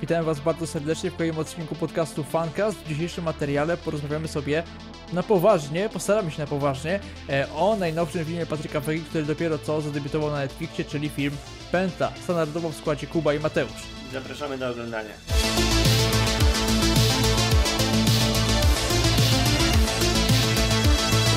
Witam 0.00 0.24
Was 0.24 0.40
bardzo 0.40 0.66
serdecznie 0.66 1.10
w 1.10 1.16
kolejnym 1.16 1.40
odcinku 1.40 1.74
podcastu 1.74 2.24
Funcast. 2.24 2.78
W 2.78 2.88
dzisiejszym 2.88 3.24
materiale 3.24 3.76
porozmawiamy 3.76 4.28
sobie 4.28 4.62
na 5.12 5.22
poważnie, 5.22 5.88
postaramy 5.88 6.30
się 6.30 6.38
na 6.38 6.46
poważnie, 6.46 7.00
e, 7.28 7.48
o 7.56 7.76
najnowszym 7.76 8.24
filmie 8.24 8.46
Patryka 8.46 8.80
Wegi, 8.80 9.04
który 9.04 9.24
dopiero 9.24 9.58
co 9.58 9.80
zadebiutował 9.80 10.30
na 10.30 10.36
Netflixie, 10.36 10.84
czyli 10.84 11.08
film 11.08 11.36
Penta, 11.72 12.12
standardowo 12.24 12.70
w 12.70 12.76
składzie 12.76 13.06
Kuba 13.06 13.34
i 13.34 13.40
Mateusz. 13.40 13.82
Zapraszamy 14.12 14.58
do 14.58 14.70
oglądania. 14.70 15.12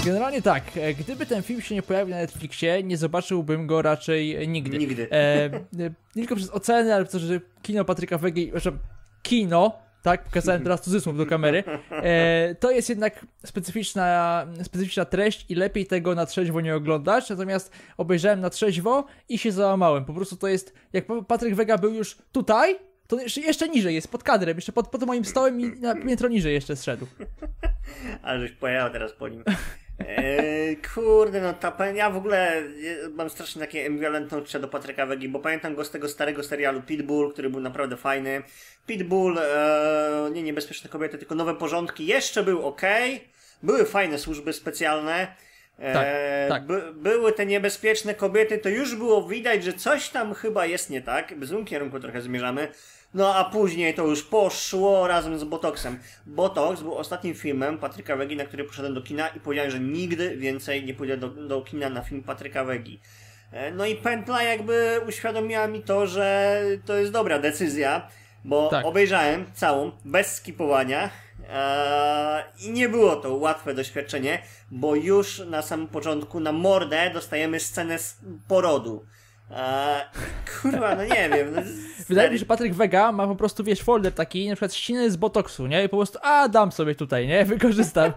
Generalnie 0.05 0.41
tak, 0.41 0.63
e, 0.77 0.93
gdyby 0.93 1.25
ten 1.25 1.43
film 1.43 1.61
się 1.61 1.75
nie 1.75 1.81
pojawił 1.81 2.15
na 2.15 2.21
Netflixie, 2.21 2.83
nie 2.83 2.97
zobaczyłbym 2.97 3.67
go 3.67 3.81
raczej 3.81 4.47
nigdy. 4.47 4.77
Nigdy. 4.77 5.07
E, 5.11 5.45
e, 5.45 5.49
nie 5.79 5.91
tylko 6.13 6.35
przez 6.35 6.49
oceny, 6.49 6.95
ale 6.95 7.05
przez 7.05 7.21
to, 7.21 7.27
że 7.27 7.39
kino 7.61 7.85
Patryka 7.85 8.17
Wegi, 8.17 8.43
przepraszam, 8.43 8.79
kino, 9.23 9.79
tak, 10.01 10.23
pokazałem 10.23 10.63
teraz 10.63 10.81
cudzysłów 10.81 11.17
do 11.17 11.25
kamery, 11.25 11.63
e, 11.91 12.55
to 12.55 12.71
jest 12.71 12.89
jednak 12.89 13.25
specyficzna, 13.45 14.47
specyficzna 14.63 15.05
treść 15.05 15.45
i 15.49 15.55
lepiej 15.55 15.85
tego 15.85 16.15
na 16.15 16.25
trzeźwo 16.25 16.61
nie 16.61 16.75
oglądać, 16.75 17.29
natomiast 17.29 17.71
obejrzałem 17.97 18.41
na 18.41 18.49
trzeźwo 18.49 19.05
i 19.29 19.37
się 19.37 19.51
załamałem. 19.51 20.05
Po 20.05 20.13
prostu 20.13 20.35
to 20.35 20.47
jest, 20.47 20.73
jak 20.93 21.05
Patryk 21.27 21.55
Wega 21.55 21.77
był 21.77 21.93
już 21.93 22.17
tutaj, 22.31 22.79
to 23.07 23.19
jeszcze, 23.19 23.41
jeszcze 23.41 23.69
niżej 23.69 23.95
jest, 23.95 24.07
pod 24.07 24.23
kadrem, 24.23 24.57
jeszcze 24.57 24.71
pod, 24.71 24.87
pod 24.87 25.03
moim 25.03 25.25
stołem 25.25 25.61
i 25.61 25.79
na 25.79 25.95
piętro 25.95 26.29
niżej 26.29 26.53
jeszcze 26.53 26.75
zszedł. 26.75 27.07
Ale 28.23 28.39
żeś 28.39 28.51
pojechał 28.51 28.89
teraz 28.89 29.13
po 29.13 29.27
nim. 29.27 29.43
Eee, 30.07 30.77
kurde, 30.93 31.41
no 31.41 31.53
ta, 31.53 31.87
ja 31.95 32.09
w 32.09 32.17
ogóle 32.17 32.63
mam 33.15 33.29
strasznie 33.29 33.61
takie 33.61 33.87
ambiwalentne 33.87 34.37
uczucia 34.37 34.59
do 34.59 34.67
Patryka 34.67 35.05
Wegi, 35.05 35.29
bo 35.29 35.39
pamiętam 35.39 35.75
go 35.75 35.85
z 35.85 35.91
tego 35.91 36.09
starego 36.09 36.43
serialu 36.43 36.81
Pitbull, 36.81 37.33
który 37.33 37.49
był 37.49 37.59
naprawdę 37.59 37.97
fajny. 37.97 38.43
Pitbull, 38.87 39.39
e, 39.39 40.29
nie 40.33 40.43
niebezpieczne 40.43 40.89
kobiety, 40.89 41.17
tylko 41.17 41.35
nowe 41.35 41.55
porządki, 41.55 42.05
jeszcze 42.05 42.43
był 42.43 42.65
ok. 42.65 42.81
Były 43.63 43.85
fajne 43.85 44.17
służby 44.17 44.53
specjalne. 44.53 45.35
E, 45.79 45.93
tak, 45.93 46.07
tak. 46.49 46.65
By, 46.65 46.93
były 46.93 47.31
te 47.33 47.45
niebezpieczne 47.45 48.15
kobiety, 48.15 48.57
to 48.57 48.69
już 48.69 48.95
było 48.95 49.27
widać, 49.27 49.63
że 49.63 49.73
coś 49.73 50.09
tam 50.09 50.33
chyba 50.33 50.65
jest 50.65 50.89
nie 50.89 51.01
tak. 51.01 51.39
W 51.39 51.45
złym 51.45 51.65
kierunku 51.65 51.99
trochę 51.99 52.21
zmierzamy. 52.21 52.67
No 53.13 53.35
a 53.35 53.43
później 53.43 53.93
to 53.93 54.07
już 54.07 54.23
poszło 54.23 55.07
razem 55.07 55.39
z 55.39 55.43
Botoxem. 55.43 55.99
Botox 56.25 56.81
był 56.81 56.95
ostatnim 56.95 57.35
filmem 57.35 57.77
Patryka 57.77 58.15
Wegi, 58.15 58.35
na 58.35 58.45
który 58.45 58.63
poszedłem 58.63 58.93
do 58.93 59.01
kina 59.01 59.27
i 59.27 59.39
powiedziałem, 59.39 59.71
że 59.71 59.79
nigdy 59.79 60.37
więcej 60.37 60.85
nie 60.85 60.93
pójdę 60.93 61.17
do, 61.17 61.29
do 61.29 61.61
kina 61.61 61.89
na 61.89 62.01
film 62.01 62.23
Patryka 62.23 62.63
Wegi. 62.63 62.99
E, 63.51 63.71
no 63.71 63.85
i 63.85 63.95
pętla 63.95 64.43
jakby 64.43 65.01
uświadomiła 65.07 65.67
mi 65.67 65.81
to, 65.81 66.07
że 66.07 66.61
to 66.85 66.95
jest 66.95 67.11
dobra 67.11 67.39
decyzja, 67.39 68.07
bo 68.45 68.67
tak. 68.69 68.85
obejrzałem 68.85 69.45
całą, 69.53 69.91
bez 70.05 70.35
skipowania. 70.35 71.09
Eee, 71.49 72.43
I 72.59 72.71
nie 72.71 72.89
było 72.89 73.15
to 73.15 73.35
łatwe 73.35 73.73
doświadczenie, 73.73 74.41
bo 74.71 74.95
już 74.95 75.39
na 75.39 75.61
samym 75.61 75.87
początku 75.87 76.39
na 76.39 76.51
mordę 76.51 77.11
dostajemy 77.13 77.59
scenę 77.59 77.99
z 77.99 78.17
porodu. 78.47 79.05
Kurwa, 80.61 80.95
no 80.95 81.03
nie 81.03 81.29
wiem. 81.29 81.53
No, 81.55 81.61
Wydaje 82.09 82.29
mi 82.29 82.35
się, 82.35 82.39
że 82.39 82.45
Patryk 82.45 82.73
Wega 82.73 83.11
ma 83.11 83.27
po 83.27 83.35
prostu, 83.35 83.63
wiesz, 83.63 83.81
folder 83.81 84.13
taki, 84.13 84.49
na 84.49 84.55
przykład 84.55 84.73
ściny 84.73 85.11
z 85.11 85.15
botoksu, 85.15 85.67
nie? 85.67 85.83
I 85.83 85.89
po 85.89 85.97
prostu, 85.97 86.19
a 86.21 86.47
dam 86.47 86.71
sobie 86.71 86.95
tutaj, 86.95 87.27
nie? 87.27 87.45
Wykorzystam. 87.55 88.11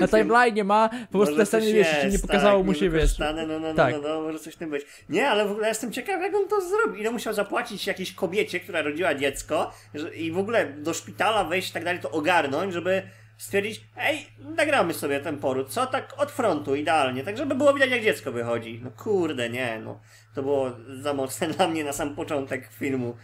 Na 0.00 0.08
timeline 0.08 0.64
ma, 0.64 0.90
po 1.12 1.18
prostu 1.18 1.36
te 1.36 1.46
sceny, 1.46 1.72
wiesz, 1.72 2.02
jest, 2.02 2.12
nie 2.12 2.18
pokazało 2.18 2.58
tak, 2.58 2.66
mu 2.66 2.74
się, 2.74 2.90
wiesz. 2.90 3.18
No, 3.18 3.32
no, 3.32 3.58
no, 3.58 3.74
tak. 3.74 3.94
no, 3.94 4.00
no, 4.08 4.20
może 4.20 4.38
coś 4.38 4.54
w 4.54 4.56
tym 4.56 4.70
być. 4.70 4.86
Nie, 5.08 5.28
ale 5.28 5.48
w 5.48 5.50
ogóle 5.50 5.68
jestem 5.68 5.92
ciekaw, 5.92 6.22
jak 6.22 6.34
on 6.34 6.48
to 6.48 6.60
zrobi. 6.60 7.00
Ile 7.00 7.10
musiał 7.10 7.34
zapłacić 7.34 7.86
jakiejś 7.86 8.12
kobiecie, 8.12 8.60
która 8.60 8.82
rodziła 8.82 9.14
dziecko 9.14 9.72
i 10.14 10.32
w 10.32 10.38
ogóle 10.38 10.66
do 10.66 10.94
szpitala 10.94 11.44
wejść 11.44 11.70
i 11.70 11.72
tak 11.72 11.84
dalej, 11.84 12.00
to 12.00 12.10
ogarnąć, 12.10 12.72
żeby 12.72 13.02
stwierdzić, 13.38 13.84
ej, 13.96 14.26
nagramy 14.56 14.94
sobie 14.94 15.20
ten 15.20 15.38
poród, 15.38 15.70
co? 15.70 15.86
Tak 15.86 16.14
od 16.16 16.30
frontu, 16.30 16.74
idealnie, 16.74 17.24
tak 17.24 17.36
żeby 17.36 17.54
było 17.54 17.74
widać, 17.74 17.90
jak 17.90 18.02
dziecko 18.02 18.32
wychodzi. 18.32 18.80
No 18.84 18.90
kurde, 18.90 19.50
nie, 19.50 19.80
no. 19.84 20.00
To 20.34 20.42
było 20.42 20.72
za 21.02 21.14
mocne 21.14 21.48
dla 21.54 21.68
mnie 21.68 21.84
na 21.84 21.92
sam 21.92 22.14
początek 22.14 22.68
filmu. 22.72 23.16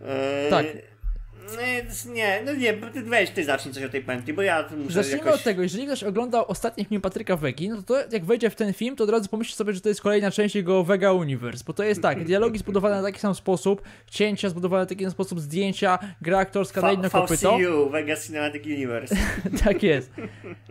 Eee, 0.00 0.50
tak. 0.50 0.66
Nie, 2.14 2.42
no 2.46 2.54
nie, 2.54 2.76
weź 3.04 3.30
ty 3.30 3.44
zacznij 3.44 3.74
coś 3.74 3.82
o 3.82 3.88
tej 3.88 4.02
pętli, 4.02 4.32
bo 4.32 4.42
ja 4.42 4.68
muszę 4.76 4.92
Zacznijmy 4.92 5.18
jakoś... 5.18 5.34
od 5.34 5.42
tego, 5.42 5.62
jeżeli 5.62 5.86
ktoś 5.86 6.04
oglądał 6.04 6.44
ostatni 6.48 6.84
film 6.84 7.00
Patryka 7.00 7.36
Wegi, 7.36 7.68
no 7.68 7.82
to 7.82 7.94
jak 8.12 8.24
wejdzie 8.24 8.50
w 8.50 8.54
ten 8.54 8.72
film, 8.72 8.96
to 8.96 9.04
od 9.04 9.10
razu 9.10 9.28
pomyśli 9.28 9.54
sobie, 9.54 9.72
że 9.72 9.80
to 9.80 9.88
jest 9.88 10.00
kolejna 10.00 10.30
część 10.30 10.54
jego 10.54 10.84
Vega 10.84 11.12
Universe, 11.12 11.64
bo 11.66 11.72
to 11.72 11.84
jest 11.84 12.02
tak, 12.02 12.24
dialogi 12.24 12.58
zbudowane 12.58 12.96
na 12.96 13.02
taki 13.02 13.20
sam 13.20 13.34
sposób, 13.34 13.82
cięcia 14.10 14.48
zbudowane 14.48 14.86
w 14.86 14.88
taki 14.88 15.04
sam 15.04 15.10
sposób, 15.10 15.40
zdjęcia, 15.40 15.98
gra 16.22 16.38
aktorska 16.38 16.80
na 16.80 16.92
inne 16.92 17.10
kopyto. 17.10 17.58
VCU, 17.58 17.90
Vega 17.90 18.16
Cinematic 18.16 18.66
Universe. 18.66 19.16
tak 19.64 19.82
jest. 19.82 20.12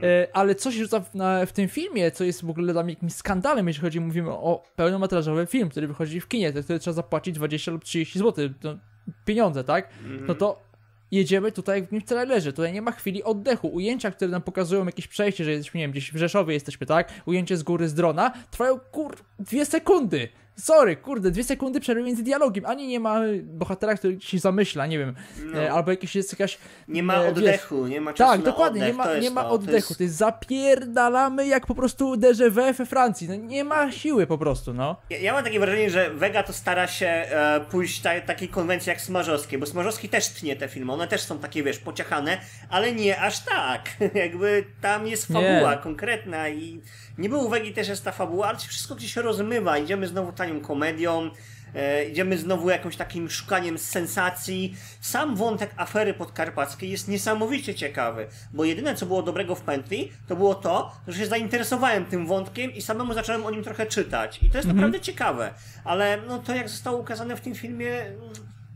E, 0.04 0.28
ale 0.34 0.56
co 0.56 0.72
się 0.72 0.80
rzuca 0.80 1.00
w, 1.00 1.16
na, 1.16 1.46
w 1.46 1.52
tym 1.52 1.68
filmie, 1.68 2.12
co 2.12 2.24
jest 2.24 2.46
w 2.46 2.50
ogóle 2.50 2.74
dla 2.74 2.84
mnie 2.84 2.94
jakimś 2.94 3.14
skandalem, 3.14 3.68
jeśli 3.68 3.82
chodzi, 3.82 4.00
mówimy 4.00 4.32
o 4.32 4.64
pełnometrażowy 4.76 5.46
film, 5.46 5.70
który 5.70 5.88
wychodzi 5.88 6.22
w 6.22 6.28
kinie, 6.28 6.54
to 6.54 6.64
wtedy 6.64 6.80
trzeba 6.80 6.94
zapłacić 6.94 7.36
20 7.36 7.72
lub 7.72 7.84
30 7.84 8.20
zł. 8.20 8.50
To 8.62 8.78
pieniądze, 9.26 9.64
tak? 9.64 9.90
No 10.28 10.36
to 10.36 10.64
jedziemy 11.12 11.52
tutaj 11.52 11.88
w 11.92 12.06
trailerze, 12.06 12.54
tutaj 12.54 12.74
nie 12.74 12.82
ma 12.82 12.92
chwili 12.92 13.24
oddechu. 13.24 13.68
Ujęcia, 13.68 14.12
które 14.12 14.32
nam 14.32 14.42
pokazują 14.42 14.86
jakieś 14.86 15.08
przejście, 15.08 15.44
że 15.44 15.52
jesteśmy, 15.52 15.78
nie 15.78 15.84
wiem, 15.84 15.92
gdzieś 15.92 16.12
w 16.12 16.18
Rzeszowie 16.18 16.54
jesteśmy, 16.54 16.88
tak? 16.88 17.12
Ujęcie 17.26 17.58
z 17.58 17.64
góry 17.64 17.90
z 17.90 17.94
drona, 17.94 18.34
trwają 18.52 18.80
kur... 18.80 19.16
dwie 19.40 19.66
sekundy. 19.66 20.30
Sorry, 20.56 20.96
kurde, 20.96 21.32
dwie 21.32 21.44
sekundy 21.44 21.80
przerwy 21.80 22.04
między 22.04 22.24
dialogiem. 22.24 22.66
Ani 22.66 22.88
nie 22.88 23.00
ma 23.00 23.22
bohatera, 23.44 23.96
który 23.96 24.22
się 24.22 24.40
zamyśla, 24.40 24.86
nie 24.86 25.00
wiem. 25.00 25.16
No. 25.46 25.62
E, 25.62 25.72
albo 25.72 25.92
jakiś 25.92 26.16
jest 26.16 26.32
jakaś. 26.32 26.58
Nie 26.88 27.04
ma 27.04 27.16
e, 27.16 27.30
oddechu, 27.30 27.84
wiesz, 27.84 27.92
nie 27.92 28.02
ma 28.02 28.14
czasu. 28.14 28.32
Tak, 28.32 28.42
dokładnie, 28.42 28.82
oddech, 28.82 28.98
nie 28.98 29.04
ma, 29.04 29.18
nie 29.18 29.32
ma 29.32 29.44
to, 29.44 29.50
oddechu. 29.50 29.72
To 29.72 29.76
jest... 29.76 29.98
to 29.98 30.04
jest 30.04 30.16
zapierdalamy 30.16 31.48
jak 31.48 31.66
po 31.66 31.76
prostu 31.76 32.16
déjà 32.16 32.52
we 32.52 32.74
Francji. 32.86 33.30
No, 33.30 33.36
nie 33.36 33.64
ma 33.64 33.92
siły 33.92 34.28
po 34.28 34.38
prostu, 34.38 34.74
no. 34.74 34.98
Ja, 35.10 35.18
ja 35.18 35.34
mam 35.34 35.44
takie 35.44 35.60
wrażenie, 35.60 35.90
że 35.90 36.10
Vega 36.10 36.44
to 36.44 36.54
stara 36.54 36.88
się 36.88 37.08
e, 37.08 37.66
pójść 37.72 38.02
ta, 38.02 38.22
takiej 38.22 38.50
konwencji 38.50 38.90
jak 38.90 39.02
Smarzowskie, 39.02 39.58
bo 39.58 39.66
Smarzowski 39.66 40.10
też 40.10 40.30
tnie 40.30 40.56
te 40.56 40.68
filmy. 40.68 40.94
One 40.94 41.08
też 41.08 41.22
są 41.22 41.40
takie, 41.40 41.64
wiesz, 41.64 41.80
pociachane, 41.80 42.38
ale 42.70 42.92
nie 42.92 43.22
aż 43.22 43.40
tak. 43.40 43.90
Jakby 44.16 44.66
tam 44.82 45.08
jest 45.08 45.28
fabuła 45.28 45.76
nie. 45.76 45.82
konkretna 45.84 46.50
i 46.50 46.82
nie 47.18 47.30
było 47.30 47.44
uwagi 47.44 47.74
też 47.74 47.88
jest 47.88 48.04
ta 48.04 48.12
fabuła, 48.12 48.48
ale 48.48 48.58
wszystko 48.58 48.96
gdzieś 48.96 49.14
się 49.14 49.22
rozmywa. 49.22 49.78
Idziemy 49.78 50.08
znowu 50.08 50.32
tanią 50.32 50.62
komedią, 50.62 51.30
e, 51.76 52.06
idziemy 52.06 52.38
znowu 52.38 52.70
jakimś 52.70 52.96
takim 52.96 53.30
szukaniem 53.30 53.78
sensacji. 53.78 54.76
Sam 55.02 55.36
wątek 55.36 55.74
afery 55.78 56.14
podkarpackiej 56.14 56.92
jest 56.92 57.08
niesamowicie 57.08 57.76
ciekawy, 57.76 58.28
bo 58.54 58.66
jedyne 58.66 58.96
co 58.96 59.06
było 59.06 59.24
dobrego 59.24 59.56
w 59.56 59.62
pętli, 59.62 60.12
to 60.28 60.36
było 60.36 60.56
to, 60.56 60.96
że 61.08 61.20
się 61.20 61.26
zainteresowałem 61.26 62.06
tym 62.06 62.28
wątkiem 62.28 62.72
i 62.72 62.82
samemu 62.82 63.14
zacząłem 63.14 63.46
o 63.46 63.52
nim 63.52 63.64
trochę 63.64 63.86
czytać. 63.86 64.38
I 64.38 64.50
to 64.50 64.58
jest 64.58 64.70
mhm. 64.70 64.76
naprawdę 64.76 65.00
ciekawe. 65.00 65.54
Ale 65.84 66.18
no 66.28 66.40
to 66.40 66.56
jak 66.56 66.70
zostało 66.70 66.98
ukazane 66.98 67.38
w 67.38 67.42
tym 67.42 67.56
filmie, 67.56 68.06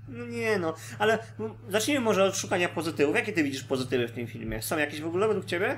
no 0.08 0.26
nie 0.26 0.60
no, 0.60 0.74
ale 1.00 1.20
zacznijmy 1.70 2.02
może 2.02 2.24
od 2.24 2.38
szukania 2.38 2.70
pozytywów. 2.70 3.16
Jakie 3.16 3.34
ty 3.34 3.44
widzisz 3.44 3.64
pozytywy 3.64 4.08
w 4.08 4.12
tym 4.12 4.28
filmie? 4.28 4.62
Są 4.62 4.78
jakieś 4.78 5.02
w 5.02 5.08
ogóle 5.08 5.28
według 5.28 5.46
ciebie? 5.46 5.78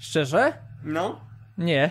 Szczerze? 0.00 0.52
No. 0.84 1.20
Nie. 1.58 1.90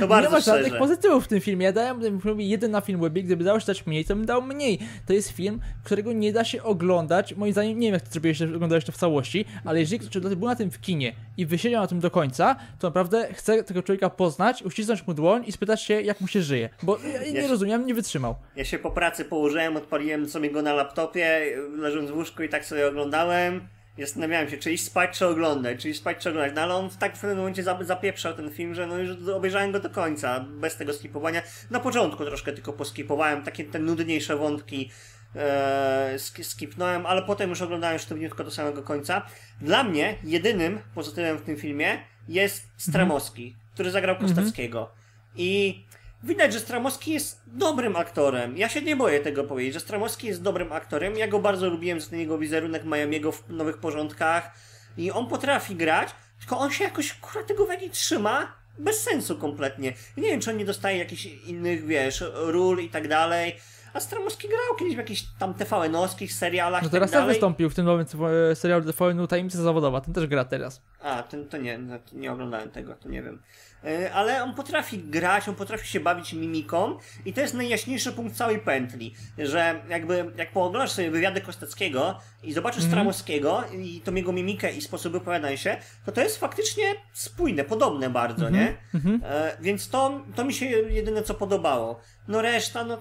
To 0.00 0.08
bardzo 0.08 0.30
nie 0.30 0.34
ma 0.34 0.40
żadnych 0.40 0.66
szczerze. 0.66 0.78
pozytywów 0.78 1.24
w 1.24 1.28
tym 1.28 1.40
filmie. 1.40 1.64
Ja 1.66 1.72
dałem 1.72 2.00
temu 2.00 2.20
filmowi 2.20 2.48
jeden 2.48 2.70
na 2.70 2.80
film 2.80 3.00
Webie, 3.00 3.22
gdyby 3.22 3.44
dało 3.44 3.60
się 3.60 3.66
dać 3.66 3.86
mniej, 3.86 4.04
to 4.04 4.16
bym 4.16 4.26
dał 4.26 4.42
mniej. 4.42 4.78
To 5.06 5.12
jest 5.12 5.30
film, 5.30 5.60
którego 5.84 6.12
nie 6.12 6.32
da 6.32 6.44
się 6.44 6.62
oglądać. 6.62 7.34
Moim 7.34 7.52
zdaniem, 7.52 7.78
nie 7.78 7.86
wiem 7.86 7.94
jak 7.94 8.02
to 8.02 8.10
zrobiłeś, 8.10 8.42
oglądałeś 8.42 8.84
to 8.84 8.92
w 8.92 8.96
całości, 8.96 9.44
ale 9.64 9.80
jeżeli 9.80 10.08
ktoś 10.08 10.34
był 10.34 10.48
na 10.48 10.56
tym 10.56 10.70
w 10.70 10.80
kinie 10.80 11.12
i 11.36 11.46
wysiedział 11.46 11.80
na 11.80 11.86
tym 11.86 12.00
do 12.00 12.10
końca, 12.10 12.56
to 12.78 12.88
naprawdę 12.88 13.28
chcę 13.34 13.64
tego 13.64 13.82
człowieka 13.82 14.10
poznać, 14.10 14.62
uścisnąć 14.62 15.06
mu 15.06 15.14
dłoń 15.14 15.42
i 15.46 15.52
spytać 15.52 15.82
się, 15.82 16.00
jak 16.00 16.20
mu 16.20 16.26
się 16.28 16.42
żyje. 16.42 16.68
Bo 16.82 16.98
ja, 16.98 17.22
ja 17.22 17.32
nie 17.32 17.42
się, 17.42 17.48
rozumiem, 17.48 17.86
nie 17.86 17.94
wytrzymał. 17.94 18.34
Ja 18.56 18.64
się 18.64 18.78
po 18.78 18.90
pracy 18.90 19.24
położyłem, 19.24 19.76
odpaliłem 19.76 20.28
sobie 20.28 20.50
go 20.50 20.62
na 20.62 20.74
laptopie, 20.74 21.40
leżąc 21.76 22.10
w 22.10 22.16
łóżku 22.16 22.42
i 22.42 22.48
tak 22.48 22.64
sobie 22.64 22.88
oglądałem. 22.88 23.60
Zastanawiałem 23.98 24.50
się, 24.50 24.58
czy 24.58 24.72
iść 24.72 24.84
spać, 24.84 25.18
czy 25.18 25.26
oglądać, 25.26 25.82
czy 25.82 25.90
iść 25.90 26.00
spać, 26.00 26.18
czy 26.18 26.28
oglądać. 26.28 26.52
No 26.54 26.62
ale 26.62 26.74
on 26.74 26.90
tak 26.90 27.16
w 27.16 27.20
pewnym 27.20 27.38
momencie 27.38 27.62
zapieprzał 27.80 28.34
ten 28.34 28.50
film, 28.50 28.74
że 28.74 28.86
no 28.86 28.98
już 28.98 29.28
obejrzałem 29.28 29.72
go 29.72 29.80
do 29.80 29.90
końca, 29.90 30.40
bez 30.40 30.76
tego 30.76 30.92
skipowania. 30.92 31.42
Na 31.70 31.80
początku 31.80 32.24
troszkę 32.24 32.52
tylko 32.52 32.72
poskipowałem, 32.72 33.42
takie 33.42 33.64
te 33.64 33.78
nudniejsze 33.78 34.36
wątki 34.36 34.90
e, 35.36 36.16
skipnąłem, 36.42 37.06
ale 37.06 37.22
potem 37.22 37.50
już 37.50 37.62
oglądałem 37.62 37.98
sztywniutko 37.98 38.44
do 38.44 38.50
samego 38.50 38.82
końca. 38.82 39.22
Dla 39.60 39.84
mnie 39.84 40.14
jedynym 40.24 40.78
pozytywem 40.94 41.38
w 41.38 41.42
tym 41.42 41.56
filmie 41.56 41.98
jest 42.28 42.68
Stramowski, 42.76 43.46
mhm. 43.46 43.60
który 43.74 43.90
zagrał 43.90 44.16
Kostackiego. 44.16 44.80
Mhm. 44.80 45.06
I 45.36 45.84
Widać, 46.26 46.52
że 46.52 46.60
Stramowski 46.60 47.12
jest 47.12 47.42
dobrym 47.46 47.96
aktorem. 47.96 48.56
Ja 48.56 48.68
się 48.68 48.82
nie 48.82 48.96
boję 48.96 49.20
tego 49.20 49.44
powiedzieć, 49.44 49.74
że 49.74 49.80
Stramowski 49.80 50.26
jest 50.26 50.42
dobrym 50.42 50.72
aktorem. 50.72 51.16
Ja 51.16 51.28
go 51.28 51.38
bardzo 51.38 51.68
lubiłem 51.68 52.00
za 52.00 52.10
ten 52.10 52.18
jego 52.18 52.38
wizerunek 52.38 52.84
Miamiego 52.84 53.32
w 53.32 53.48
Nowych 53.48 53.78
Porządkach. 53.78 54.50
I 54.96 55.10
on 55.10 55.26
potrafi 55.26 55.76
grać, 55.76 56.08
tylko 56.38 56.58
on 56.58 56.70
się 56.70 56.84
jakoś 56.84 57.12
kurwa 57.12 57.42
tego 57.42 57.66
wagi 57.66 57.90
trzyma 57.90 58.52
bez 58.78 59.02
sensu 59.02 59.36
kompletnie. 59.36 59.92
Nie 60.16 60.22
wiem, 60.30 60.40
czy 60.40 60.50
on 60.50 60.56
nie 60.56 60.64
dostaje 60.64 60.98
jakichś 60.98 61.24
innych, 61.24 61.86
wiesz, 61.86 62.24
ról 62.34 62.80
i 62.80 62.88
tak 62.88 63.08
dalej, 63.08 63.56
A 63.94 64.00
Stramowski 64.00 64.48
grał 64.48 64.78
kiedyś 64.78 64.94
w 64.94 64.98
jakichś 64.98 65.24
tam 65.38 65.54
TVN-owskich 65.54 66.32
serialach 66.32 66.82
No 66.82 66.88
i 66.88 66.90
teraz 66.90 67.10
tak 67.10 67.26
wystąpił 67.26 67.70
w 67.70 67.74
tym 67.74 67.84
nowym 67.84 68.06
e, 68.50 68.56
serialu 68.56 68.92
TVN 68.92 69.26
Tajemnica 69.26 69.58
Zawodowa, 69.58 70.00
ten 70.00 70.14
też 70.14 70.26
gra 70.26 70.44
teraz. 70.44 70.82
A, 71.00 71.22
to, 71.22 71.36
to 71.50 71.56
nie, 71.56 71.78
no, 71.78 71.94
nie 72.12 72.32
oglądałem 72.32 72.70
tego, 72.70 72.94
to 72.94 73.08
nie 73.08 73.22
wiem. 73.22 73.42
E, 73.84 74.12
Ale 74.12 74.42
on 74.44 74.54
potrafi 74.54 74.98
grać, 74.98 75.48
on 75.48 75.54
potrafi 75.54 75.88
się 75.88 76.00
bawić 76.00 76.32
mimiką 76.32 76.98
i 77.24 77.32
to 77.32 77.40
jest 77.40 77.54
najjaśniejszy 77.54 78.12
punkt 78.12 78.36
całej 78.36 78.58
pętli, 78.58 79.14
że 79.38 79.80
jakby 79.88 80.32
jak 80.36 80.52
pooglądasz 80.52 80.90
sobie 80.92 81.10
wywiady 81.10 81.40
Kosteckiego 81.40 82.20
i 82.42 82.52
zobaczysz 82.52 82.84
Stramowskiego 82.84 83.64
i 83.78 84.00
tą 84.00 84.14
jego 84.14 84.32
mimikę 84.32 84.72
i 84.72 84.82
sposób 84.82 85.12
wypowiadania 85.12 85.56
się, 85.56 85.76
to 86.06 86.12
to 86.12 86.20
jest 86.20 86.38
faktycznie 86.38 86.84
spójne, 87.12 87.64
podobne 87.64 88.10
bardzo, 88.10 88.50
nie? 88.50 88.76
E, 89.24 89.56
Więc 89.60 89.88
to, 89.88 90.20
to 90.34 90.44
mi 90.44 90.54
się 90.54 90.66
jedyne 90.66 91.22
co 91.22 91.34
podobało. 91.34 92.00
No 92.28 92.42
reszta, 92.42 92.84
no 92.84 92.98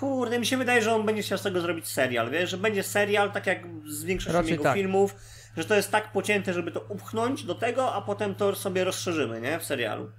kurde, 0.00 0.38
mi 0.38 0.46
się 0.46 0.56
wydaje, 0.56 0.82
że 0.82 0.94
on 0.94 1.06
będzie 1.06 1.22
chciał 1.22 1.38
z 1.38 1.42
tego 1.42 1.60
zrobić 1.60 1.86
serial, 1.88 2.30
wiesz, 2.30 2.50
że 2.50 2.58
będzie 2.58 2.82
serial, 2.82 3.32
tak 3.32 3.46
jak 3.46 3.58
z 3.86 4.04
większością 4.04 4.38
Raczej 4.38 4.50
jego 4.50 4.62
tak. 4.62 4.74
filmów, 4.76 5.14
że 5.56 5.64
to 5.64 5.74
jest 5.74 5.90
tak 5.90 6.12
pocięte, 6.12 6.52
żeby 6.52 6.70
to 6.72 6.80
upchnąć 6.88 7.44
do 7.44 7.54
tego, 7.54 7.94
a 7.94 8.02
potem 8.02 8.34
to 8.34 8.54
sobie 8.54 8.84
rozszerzymy, 8.84 9.40
nie? 9.40 9.58
W 9.58 9.64
serialu. 9.64 10.10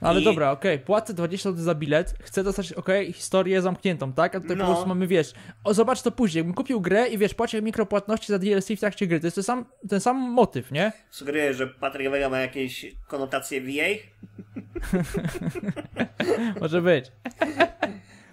Ale 0.00 0.20
I- 0.20 0.24
dobra, 0.24 0.50
okej, 0.50 0.78
płacę 0.78 1.14
20 1.14 1.50
zł 1.50 1.64
za 1.64 1.74
bilet, 1.74 2.14
chcę 2.20 2.44
dostać, 2.44 2.72
okej, 2.72 3.12
historię 3.12 3.62
zamkniętą, 3.62 4.12
tak? 4.12 4.34
A 4.34 4.40
tutaj 4.40 4.56
No. 4.56 4.64
po 4.64 4.70
prostu 4.72 4.88
mamy, 4.88 5.06
wiesz, 5.06 5.32
o, 5.64 5.74
zobacz 5.74 6.02
to 6.02 6.10
później, 6.10 6.40
jakbym 6.40 6.54
kupił 6.54 6.80
grę 6.80 7.08
i 7.08 7.18
wiesz, 7.18 7.34
płacił 7.34 7.62
mikropłatności 7.62 8.26
za 8.32 8.38
DLC 8.38 8.68
w 8.76 8.80
trakcie 8.80 9.06
gry, 9.06 9.20
to 9.20 9.26
jest 9.26 9.34
ten 9.34 9.44
sam, 9.44 9.64
ten 9.88 10.00
sam 10.00 10.16
motyw, 10.16 10.70
nie? 10.72 10.92
Sugeruję, 11.10 11.54
że 11.54 11.66
Patryk 11.66 12.10
Wega 12.10 12.28
ma 12.28 12.38
jakieś 12.40 12.86
konotacje 13.08 13.60
VA. 13.60 13.88
Może 16.60 16.82
być. 16.82 17.12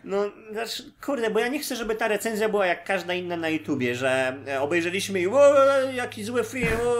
No, 0.03 0.17
znaczy, 0.51 0.83
kurde, 1.05 1.29
bo 1.29 1.39
ja 1.39 1.47
nie 1.47 1.59
chcę, 1.59 1.75
żeby 1.75 1.95
ta 1.95 2.07
recenzja 2.07 2.49
była 2.49 2.65
jak 2.65 2.83
każda 2.83 3.13
inna 3.13 3.37
na 3.37 3.49
YouTubie, 3.49 3.95
że 3.95 4.37
e, 4.47 4.61
obejrzeliśmy 4.61 5.19
i 5.19 5.27
o, 5.27 5.53
jaki 5.93 6.23
zły 6.23 6.43
film, 6.43 6.77
o, 6.85 6.95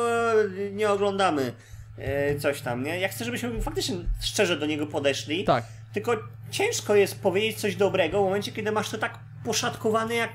nie 0.72 0.90
oglądamy. 0.90 1.54
E, 1.98 2.36
Coś 2.40 2.62
tam, 2.62 2.84
nie? 2.84 3.00
Ja 3.00 3.08
chcę, 3.08 3.26
żebyśmy 3.26 3.62
faktycznie 3.62 3.96
szczerze 4.22 4.58
do 4.58 4.66
niego 4.66 4.88
podeszli. 4.88 5.44
Tak. 5.44 5.64
Tylko 5.94 6.18
ciężko 6.52 6.96
jest 6.96 7.22
powiedzieć 7.22 7.58
coś 7.58 7.76
dobrego 7.76 8.22
w 8.22 8.26
momencie, 8.26 8.52
kiedy 8.52 8.72
masz 8.72 8.90
to 8.90 8.98
tak 8.98 9.20
poszatkowane 9.46 10.16
jak 10.16 10.30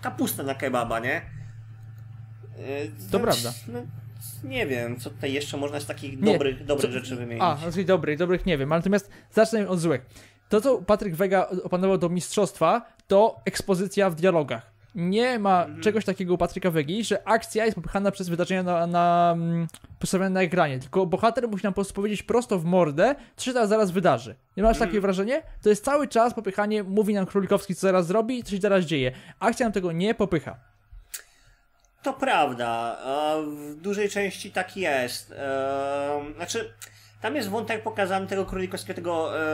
kapusta 0.00 0.42
na 0.42 0.54
kebaba, 0.54 1.00
nie? 1.00 1.16
E, 1.16 1.22
To 3.10 3.18
no, 3.18 3.20
prawda. 3.20 3.52
No, 3.68 3.82
nie 4.44 4.66
wiem, 4.66 5.00
co 5.00 5.10
tutaj 5.10 5.32
jeszcze 5.32 5.56
można 5.56 5.80
z 5.80 5.86
takich 5.86 6.20
Nie, 6.20 6.32
dobrych, 6.32 6.64
dobrych 6.64 6.92
co- 6.92 6.98
rzeczy 6.98 7.16
wymienić. 7.16 7.42
A, 7.44 7.56
znaczy 7.56 7.84
dobrych, 7.84 8.18
dobrych 8.18 8.46
nie 8.46 8.58
wiem, 8.58 8.72
ale 8.72 8.78
natomiast 8.78 9.10
zacznę 9.32 9.68
od 9.68 9.80
złych. 9.80 10.00
To, 10.48 10.60
co 10.60 10.78
Patryk 10.82 11.14
Wega 11.16 11.48
opanował 11.64 11.98
do 11.98 12.08
mistrzostwa, 12.08 12.82
to 13.08 13.36
ekspozycja 13.44 14.10
w 14.10 14.14
dialogach. 14.14 14.78
Nie 14.94 15.38
ma 15.38 15.62
Mhm. 15.64 15.82
czegoś 15.82 16.04
takiego 16.04 16.34
u 16.34 16.38
Patryka 16.38 16.70
Wegi, 16.70 17.04
że 17.04 17.28
akcja 17.28 17.64
jest 17.64 17.74
popychana 17.74 18.10
przez 18.10 18.28
wydarzenia 18.28 18.62
na, 18.62 18.86
na 18.86 19.30
mm, 19.36 19.66
postawione 19.98 20.30
na 20.30 20.42
ekranie, 20.42 20.78
tylko 20.78 21.06
bohater 21.06 21.48
musi 21.48 21.64
nam 21.64 21.72
po 21.72 21.74
prostu 21.74 21.94
powiedzieć 21.94 22.22
prosto 22.22 22.58
w 22.58 22.64
mordę, 22.64 23.14
co 23.36 23.44
się 23.44 23.52
teraz 23.52 23.68
zaraz 23.68 23.90
wydarzy. 23.90 24.34
Nie 24.56 24.62
masz 24.62 24.76
Mhm. 24.76 24.90
takie 24.90 25.00
wrażenie? 25.00 25.42
To 25.62 25.68
jest 25.68 25.84
cały 25.84 26.08
czas 26.08 26.34
popychanie, 26.34 26.82
mówi 26.82 27.14
nam 27.14 27.26
Królikowski, 27.26 27.74
co 27.74 27.80
zaraz 27.80 28.06
zrobi, 28.06 28.42
co 28.44 28.50
się 28.50 28.58
teraz 28.58 28.84
dzieje. 28.84 29.12
Akcja 29.40 29.66
nam 29.66 29.72
tego 29.72 29.92
nie 29.92 30.14
popycha. 30.14 30.56
To 32.02 32.12
prawda, 32.12 32.68
a 33.04 33.34
w 33.46 33.74
dużej 33.74 34.08
części 34.08 34.50
tak 34.52 34.76
jest. 34.76 35.32
Ehm, 35.32 36.34
znaczy, 36.36 36.72
tam 37.20 37.36
jest 37.36 37.48
wątek 37.48 37.82
pokazany 37.82 38.26
tego 38.26 38.46
królikowskiego, 38.46 38.94
tego 38.96 39.40
e, 39.40 39.46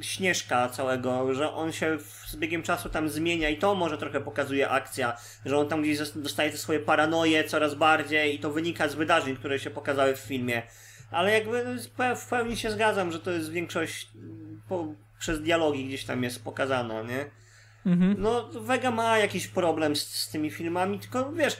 śnieżka 0.00 0.68
całego, 0.68 1.34
że 1.34 1.52
on 1.52 1.72
się 1.72 1.98
w- 1.98 2.26
z 2.28 2.36
biegiem 2.36 2.62
czasu 2.62 2.88
tam 2.88 3.08
zmienia 3.08 3.48
i 3.48 3.56
to 3.56 3.74
może 3.74 3.98
trochę 3.98 4.20
pokazuje 4.20 4.68
akcja, 4.70 5.16
że 5.44 5.58
on 5.58 5.68
tam 5.68 5.82
gdzieś 5.82 5.98
dostaje 6.10 6.50
te 6.50 6.56
swoje 6.56 6.80
paranoje 6.80 7.44
coraz 7.44 7.74
bardziej 7.74 8.34
i 8.34 8.38
to 8.38 8.50
wynika 8.50 8.88
z 8.88 8.94
wydarzeń, 8.94 9.36
które 9.36 9.58
się 9.58 9.70
pokazały 9.70 10.16
w 10.16 10.18
filmie. 10.20 10.62
Ale 11.10 11.32
jakby 11.32 11.64
no, 11.98 12.16
w 12.16 12.26
pełni 12.28 12.56
się 12.56 12.70
zgadzam, 12.70 13.12
że 13.12 13.20
to 13.20 13.30
jest 13.30 13.50
większość 13.50 14.08
mm, 14.14 14.62
po, 14.68 14.86
przez 15.18 15.42
dialogi 15.42 15.84
gdzieś 15.86 16.04
tam 16.04 16.22
jest 16.22 16.44
pokazana, 16.44 17.02
nie? 17.02 17.24
Mhm. 17.86 18.14
No, 18.18 18.48
Vega 18.52 18.90
ma 18.90 19.18
jakiś 19.18 19.48
problem 19.48 19.96
z, 19.96 20.06
z 20.06 20.28
tymi 20.30 20.50
filmami, 20.50 20.98
tylko 20.98 21.32
wiesz, 21.32 21.56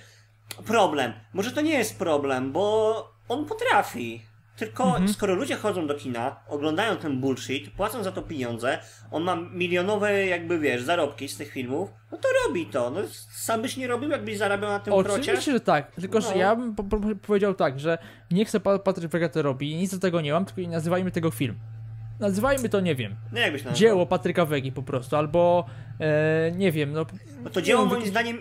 problem. 0.66 1.12
Może 1.32 1.50
to 1.52 1.60
nie 1.60 1.78
jest 1.78 1.98
problem, 1.98 2.52
bo 2.52 3.14
on 3.28 3.44
potrafi. 3.46 4.22
Tylko 4.56 4.84
Mhm. 4.84 5.08
skoro 5.08 5.34
ludzie 5.34 5.56
chodzą 5.56 5.86
do 5.86 5.94
kina, 5.94 6.36
oglądają 6.48 6.96
ten 6.96 7.20
bullshit, 7.20 7.70
płacą 7.70 8.02
za 8.04 8.12
to 8.12 8.22
pieniądze, 8.22 8.78
on 9.10 9.22
ma 9.22 9.36
milionowe, 9.36 10.26
jakby 10.26 10.58
wiesz, 10.58 10.82
zarobki 10.82 11.28
z 11.28 11.36
tych 11.36 11.52
filmów, 11.52 11.90
no 12.12 12.18
to 12.18 12.28
robi 12.46 12.66
to. 12.66 12.90
No, 12.90 13.00
sam 13.32 13.62
byś 13.62 13.76
nie 13.76 13.86
robił, 13.86 14.10
jakbyś 14.10 14.36
zarabiał 14.38 14.70
na 14.70 14.80
tym 14.80 14.92
Oczywiście, 14.94 15.32
krocie. 15.32 15.52
że 15.52 15.60
tak. 15.60 15.92
Tylko, 15.94 16.20
że 16.20 16.28
No. 16.30 16.36
ja 16.36 16.56
bym 16.56 16.74
po, 16.74 16.84
po, 16.84 16.98
powiedział 17.26 17.54
tak, 17.54 17.80
że 17.80 17.98
nie 18.30 18.44
chcę 18.44 18.60
pa- 18.60 18.78
Patryk 18.78 19.10
Wega 19.10 19.28
to 19.28 19.42
robi, 19.42 19.76
nic 19.76 19.90
do 19.94 19.98
tego 20.00 20.20
nie 20.20 20.32
mam, 20.32 20.44
tylko 20.44 20.60
nie 20.60 20.68
nazywajmy 20.68 21.10
tego 21.10 21.30
film. 21.30 21.54
Nazywajmy 22.20 22.68
to, 22.68 22.80
nie 22.80 22.94
wiem, 22.94 23.14
No 23.32 23.38
jakbyś 23.40 23.62
nazwał? 23.64 23.78
dzieło 23.80 24.06
Patryka 24.06 24.44
Wegi 24.46 24.72
po 24.72 24.82
prostu, 24.82 25.16
albo 25.16 25.66
e, 26.00 26.52
nie 26.56 26.72
wiem, 26.72 26.92
no... 26.92 27.06
No 27.44 27.50
to 27.50 27.62
dzieło 27.62 27.84
moim 27.86 28.06
zdaniem, 28.06 28.38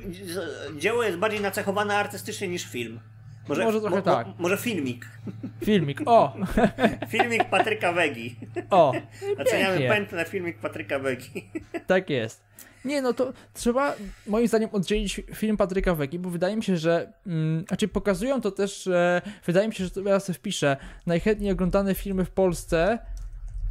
dzieło 0.77 1.03
jest 1.03 1.17
bardziej 1.17 1.41
nacechowane 1.41 1.95
artystycznie 1.97 2.47
niż 2.47 2.63
film. 2.65 2.99
Może, 3.47 3.63
Może 3.63 3.81
trochę 3.81 4.01
tak. 4.01 4.27
może 4.39 4.57
filmik. 4.57 5.05
Filmik, 5.65 6.01
o, 6.05 6.33
Filmik 7.11 7.43
Patryka 7.43 7.91
Wegi. 7.93 8.35
o, 8.69 8.93
Oceniamy 9.41 9.87
pętlę 9.87 10.25
filmik 10.25 10.57
Patryka 10.57 10.99
Wegi. 10.99 11.49
tak 11.87 12.09
jest. 12.09 12.43
Nie, 12.85 13.01
no 13.01 13.13
to 13.13 13.33
trzeba 13.53 13.95
moim 14.27 14.47
zdaniem 14.47 14.69
oddzielić 14.71 15.21
film 15.35 15.57
Patryka 15.57 15.95
Wegi, 15.95 16.19
bo 16.19 16.29
wydaje 16.29 16.55
mi 16.55 16.63
się, 16.63 16.77
że, 16.77 17.13
mm, 17.27 17.65
znaczy 17.67 17.87
pokazują 17.87 18.41
to 18.41 18.51
też, 18.51 18.83
że 18.83 19.21
wydaje 19.45 19.67
mi 19.67 19.73
się, 19.75 19.83
że 19.83 19.91
to 19.91 20.01
ja 20.01 20.19
sobie 20.19 20.37
wpiszę, 20.37 20.77
najchętniej 21.05 21.51
oglądane 21.51 21.95
filmy 21.95 22.25
w 22.25 22.31
Polsce, 22.31 22.99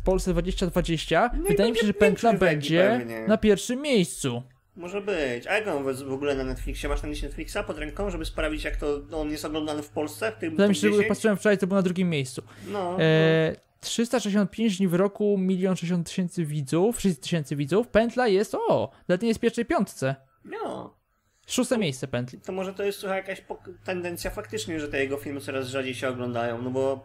w 0.03 0.05
Polsce 0.05 0.31
2020, 0.33 1.31
No 1.37 1.43
wydaje 1.49 1.73
mi 1.73 1.79
się, 1.79 1.87
że 1.87 1.95
Pętla 1.95 2.33
będzie 2.33 2.99
pewnie. 2.99 3.25
na 3.29 3.39
pierwszym 3.39 3.83
miejscu. 3.83 4.43
Może 4.77 5.01
być. 5.01 5.47
A 5.47 5.55
jak 5.55 5.69
on 5.69 5.95
w 5.95 6.13
ogóle 6.13 6.35
na 6.35 6.45
Netflixie? 6.45 6.89
Masz 6.89 7.01
tam 7.01 7.11
gdzieś 7.11 7.23
Netflixa 7.23 7.57
pod 7.67 7.79
ręką, 7.79 8.11
żeby 8.11 8.25
sprawdzić, 8.25 8.65
jak 8.65 8.77
to 8.77 9.01
on 9.13 9.31
jest 9.31 9.45
oglądany 9.45 9.83
w 9.83 9.89
Polsce? 9.89 10.33
W 10.33 10.37
tym 10.41 10.51
Wydaje 10.51 10.69
mi 10.69 10.75
się, 10.75 10.81
że 10.81 10.91
10? 10.91 11.09
patrzyłem 11.09 11.37
wczoraj, 11.37 11.59
to 11.59 11.67
był 11.67 11.77
na 11.77 11.83
drugim 11.83 12.11
miejscu. 12.11 12.43
No, 12.69 12.97
E, 13.01 13.57
365 13.81 14.79
dni 14.79 14.89
w 14.89 14.95
roku, 14.95 15.39
1 15.49 15.77
60 15.77 16.07
tysięcy 16.07 16.45
widzów, 16.45 17.01
6 17.01 17.21
tysięcy 17.21 17.57
widzów. 17.57 17.89
Pętla 17.89 18.29
jest, 18.29 18.55
o, 18.55 18.91
nawet 19.09 19.23
nie 19.23 19.29
jest 19.29 19.41
w 19.41 19.43
pierwszej 19.43 19.65
piątce. 19.65 20.15
no. 20.45 21.03
Szóste 21.47 21.79
miejsce 21.79 22.09
pętli. 22.09 22.41
To 22.41 22.53
może 22.53 22.75
to 22.75 22.83
jest 22.83 22.99
słuchaj, 22.99 23.19
jakaś 23.19 23.43
tendencja 23.85 24.31
faktycznie, 24.31 24.81
że 24.81 24.89
te 24.89 24.99
jego 25.01 25.17
filmy 25.17 25.41
coraz 25.41 25.67
rzadziej 25.69 25.95
się 25.95 26.09
oglądają, 26.09 26.63
no 26.63 26.71
bo 26.71 27.05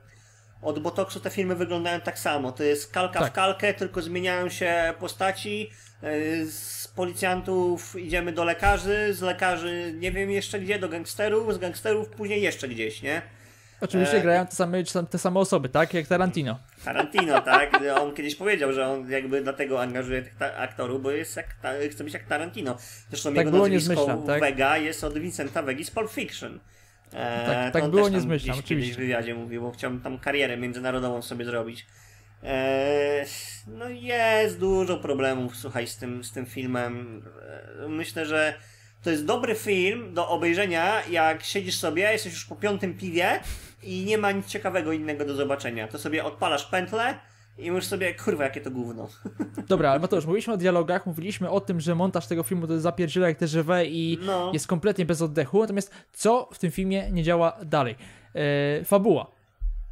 od 0.61 0.79
Botoxu 0.79 1.19
te 1.19 1.29
filmy 1.29 1.55
wyglądają 1.55 2.01
tak 2.01 2.19
samo. 2.19 2.51
To 2.51 2.63
jest 2.63 2.91
kalka 2.91 3.19
Tak. 3.19 3.31
w 3.31 3.35
kalkę, 3.35 3.73
tylko 3.73 4.01
zmieniają 4.01 4.49
się 4.49 4.93
postaci. 4.99 5.69
Policjantów 6.97 7.95
idziemy 7.99 8.31
do 8.31 8.43
lekarzy, 8.43 9.13
z 9.13 9.21
lekarzy 9.21 9.93
nie 9.99 10.11
wiem 10.11 10.31
jeszcze 10.31 10.59
gdzie, 10.59 10.79
do 10.79 10.89
gangsterów, 10.89 11.53
z 11.53 11.57
gangsterów 11.57 12.09
później 12.09 12.41
jeszcze 12.41 12.67
gdzieś, 12.67 13.01
nie? 13.01 13.21
Oczywiście 13.81 14.17
E, 14.17 14.21
grają 14.21 14.45
te 14.47 14.55
same, 14.55 14.83
te 15.09 15.17
same 15.17 15.39
osoby, 15.39 15.69
tak? 15.69 15.93
Jak 15.93 16.07
Tarantino. 16.07 16.59
Tarantino, 16.85 17.41
tak? 17.41 17.79
On 18.01 18.13
kiedyś 18.15 18.35
powiedział, 18.35 18.73
że 18.73 18.87
on 18.87 19.11
jakby 19.11 19.41
dlatego 19.41 19.81
angażuje 19.81 20.21
tych 20.21 20.35
aktorów, 20.57 21.01
bo 21.03 21.11
jest 21.11 21.37
jak 21.37 21.53
ta- 21.61 21.73
chce 21.91 22.03
być 22.03 22.13
jak 22.13 22.23
Tarantino. 22.23 22.77
Zresztą 23.09 23.29
Tak 23.35 23.45
jego 23.45 23.57
nazwisko 23.57 23.93
zmyślam, 23.93 24.23
tak? 24.23 24.39
Vega 24.39 24.77
jest 24.77 25.03
od 25.03 25.17
Vincenta 25.17 25.61
Vegi 25.61 25.85
z 25.85 25.91
Pulp 25.91 26.11
Fiction. 26.11 26.59
E, 27.13 27.45
Tak- 27.45 27.73
tak 27.73 27.91
było, 27.91 28.09
nie 28.09 28.21
zmyślam, 28.21 28.57
gdzieś 28.57 28.69
kiedyś 28.69 28.83
oczywiście. 28.83 28.93
w 28.93 28.97
wywiadzie 28.97 29.35
mówił, 29.35 29.61
bo 29.61 29.71
chciałbym 29.71 30.01
tam 30.01 30.19
karierę 30.19 30.57
międzynarodową 30.57 31.21
sobie 31.21 31.45
zrobić. 31.45 31.85
E, 32.47 33.25
no 33.67 33.89
jest 33.89 34.59
dużo 34.59 34.97
problemów, 34.97 35.55
słuchaj, 35.55 35.87
z 35.87 35.97
tym, 35.97 36.23
z 36.23 36.31
tym 36.31 36.45
filmem. 36.45 37.23
E, 37.83 37.87
myślę, 37.87 38.25
że 38.25 38.53
to 39.03 39.09
jest 39.09 39.25
dobry 39.25 39.55
film 39.55 40.13
do 40.13 40.29
obejrzenia, 40.29 41.05
jak 41.09 41.43
siedzisz 41.43 41.77
sobie, 41.77 42.11
jesteś 42.11 42.33
już 42.33 42.45
po 42.45 42.55
piątym 42.55 42.97
piwie 42.97 43.39
i 43.83 44.05
nie 44.05 44.17
ma 44.17 44.31
nic 44.31 44.47
ciekawego 44.47 44.91
innego 44.91 45.25
do 45.25 45.35
zobaczenia. 45.35 45.87
To 45.87 45.99
sobie 45.99 46.23
odpalasz 46.25 46.65
pętlę 46.65 47.13
i 47.57 47.71
mówisz 47.71 47.85
sobie, 47.85 48.13
kurwa, 48.13 48.43
jakie 48.43 48.61
to 48.61 48.71
gówno. 48.71 49.09
Dobra, 49.67 49.91
ale 49.91 49.99
Mateusz, 49.99 50.25
mówiliśmy 50.25 50.53
o 50.53 50.57
dialogach, 50.57 51.05
mówiliśmy 51.05 51.49
o 51.49 51.61
tym, 51.61 51.81
że 51.81 51.95
montaż 51.95 52.27
tego 52.27 52.43
filmu 52.43 52.67
to 52.67 52.73
jest 52.73 52.83
zapierdziela 52.83 53.27
jak 53.27 53.37
TGV 53.37 53.85
i 53.85 54.19
No. 54.25 54.51
jest 54.53 54.67
kompletnie 54.67 55.05
bez 55.05 55.21
oddechu. 55.21 55.59
Natomiast 55.61 55.91
co 56.13 56.49
w 56.53 56.59
tym 56.59 56.71
filmie 56.71 57.11
nie 57.11 57.23
działa 57.23 57.57
dalej? 57.65 57.95
E, 58.35 58.83
fabuła. 58.85 59.31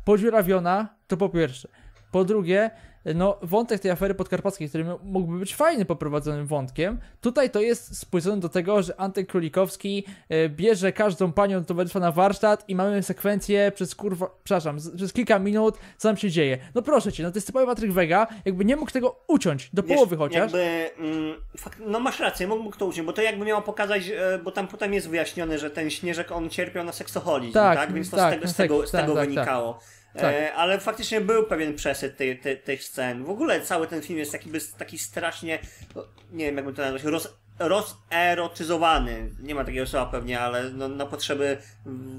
Podziurawiona, 0.06 0.88
to 1.08 1.18
po 1.18 1.30
pierwsze. 1.30 1.68
Po 2.16 2.26
drugie, 2.26 2.72
no, 3.16 3.38
wątek 3.42 3.80
tej 3.80 3.92
afery 3.92 4.16
podkarpackiej, 4.16 4.70
który 4.70 4.86
mógłby 5.04 5.40
być 5.40 5.56
fajny 5.56 5.86
poprowadzonym 5.86 6.48
wątkiem, 6.48 7.00
tutaj 7.22 7.50
to 7.50 7.62
jest 7.62 7.98
spłycone 7.98 8.40
do 8.42 8.50
tego, 8.50 8.84
że 8.84 9.00
Antek 9.00 9.28
Królikowski 9.28 10.06
e, 10.30 10.50
bierze 10.50 10.92
każdą 10.92 11.32
panią 11.32 11.60
do 11.60 11.66
towarzystwa 11.66 12.00
na 12.00 12.12
warsztat 12.12 12.70
i 12.70 12.76
mamy 12.76 13.04
sekwencję 13.04 13.72
przez 13.76 13.96
kurwa, 13.96 14.30
przepraszam, 14.44 14.78
przez 14.96 15.14
kilka 15.14 15.40
minut, 15.40 15.78
co 15.98 16.10
tam 16.10 16.18
się 16.18 16.30
dzieje. 16.30 16.58
No 16.76 16.82
proszę 16.82 17.12
cię, 17.12 17.24
no 17.24 17.32
to 17.32 17.38
jest 17.38 17.48
typowy 17.48 17.66
Patryk 17.66 17.92
Wega, 17.92 18.28
jakby 18.46 18.66
nie 18.66 18.76
mógł 18.76 18.92
tego 18.92 19.20
uciąć, 19.28 19.70
do 19.74 19.84
Wiesz, 19.84 19.96
połowy 19.96 20.18
chociaż. 20.18 20.54
Jakby, 20.54 20.90
mm, 20.98 21.36
fak- 21.58 21.86
no 21.88 22.00
masz 22.00 22.20
rację, 22.20 22.48
mógłby 22.48 22.78
to 22.78 22.86
uciąć, 22.86 23.06
bo 23.06 23.14
to 23.14 23.22
jakby 23.22 23.46
miało 23.46 23.62
pokazać, 23.62 24.10
e, 24.10 24.40
bo 24.44 24.52
tam 24.52 24.68
potem 24.68 24.94
jest 24.94 25.10
wyjaśnione, 25.10 25.60
że 25.60 25.70
ten 25.70 25.90
Śnieżek, 25.90 26.32
on 26.32 26.50
cierpiał 26.50 26.84
na 26.84 26.92
seksoholizm, 26.92 27.54
tak? 27.54 27.78
Tak, 27.78 27.94
Więc 27.94 28.10
to 28.10 28.18
tak, 28.18 28.34
z 28.34 28.36
tego, 28.36 28.48
z 28.48 28.56
tego, 28.56 28.88
z 28.88 28.92
tak, 28.92 29.02
tego 29.02 29.14
tak, 29.14 29.22
tak. 29.22 29.30
wynikało. 29.30 29.80
Tak. 30.18 30.36
E, 30.36 30.54
ale 30.54 30.80
faktycznie 30.80 31.22
był 31.22 31.44
pewien 31.44 31.76
przesyt 31.76 32.18
tej, 32.18 32.40
tej, 32.40 32.58
tych 32.58 32.84
scen. 32.84 33.24
W 33.24 33.30
ogóle 33.30 33.62
cały 33.62 33.88
ten 33.88 34.02
film 34.02 34.20
jest 34.20 34.32
taki, 34.32 34.50
taki 34.78 34.98
strasznie, 34.98 35.60
no, 35.96 36.06
nie 36.32 36.46
wiem 36.46 36.56
jakby 36.56 36.74
to 36.74 36.82
nazwać, 36.82 37.04
roz, 37.04 37.38
rozerotyzowany. 37.60 39.30
Nie 39.40 39.56
ma 39.56 39.66
takiego 39.66 39.88
słowa 39.88 40.06
pewnie, 40.06 40.40
ale 40.40 40.70
no, 40.70 40.88
na 40.88 41.06
potrzeby 41.06 41.58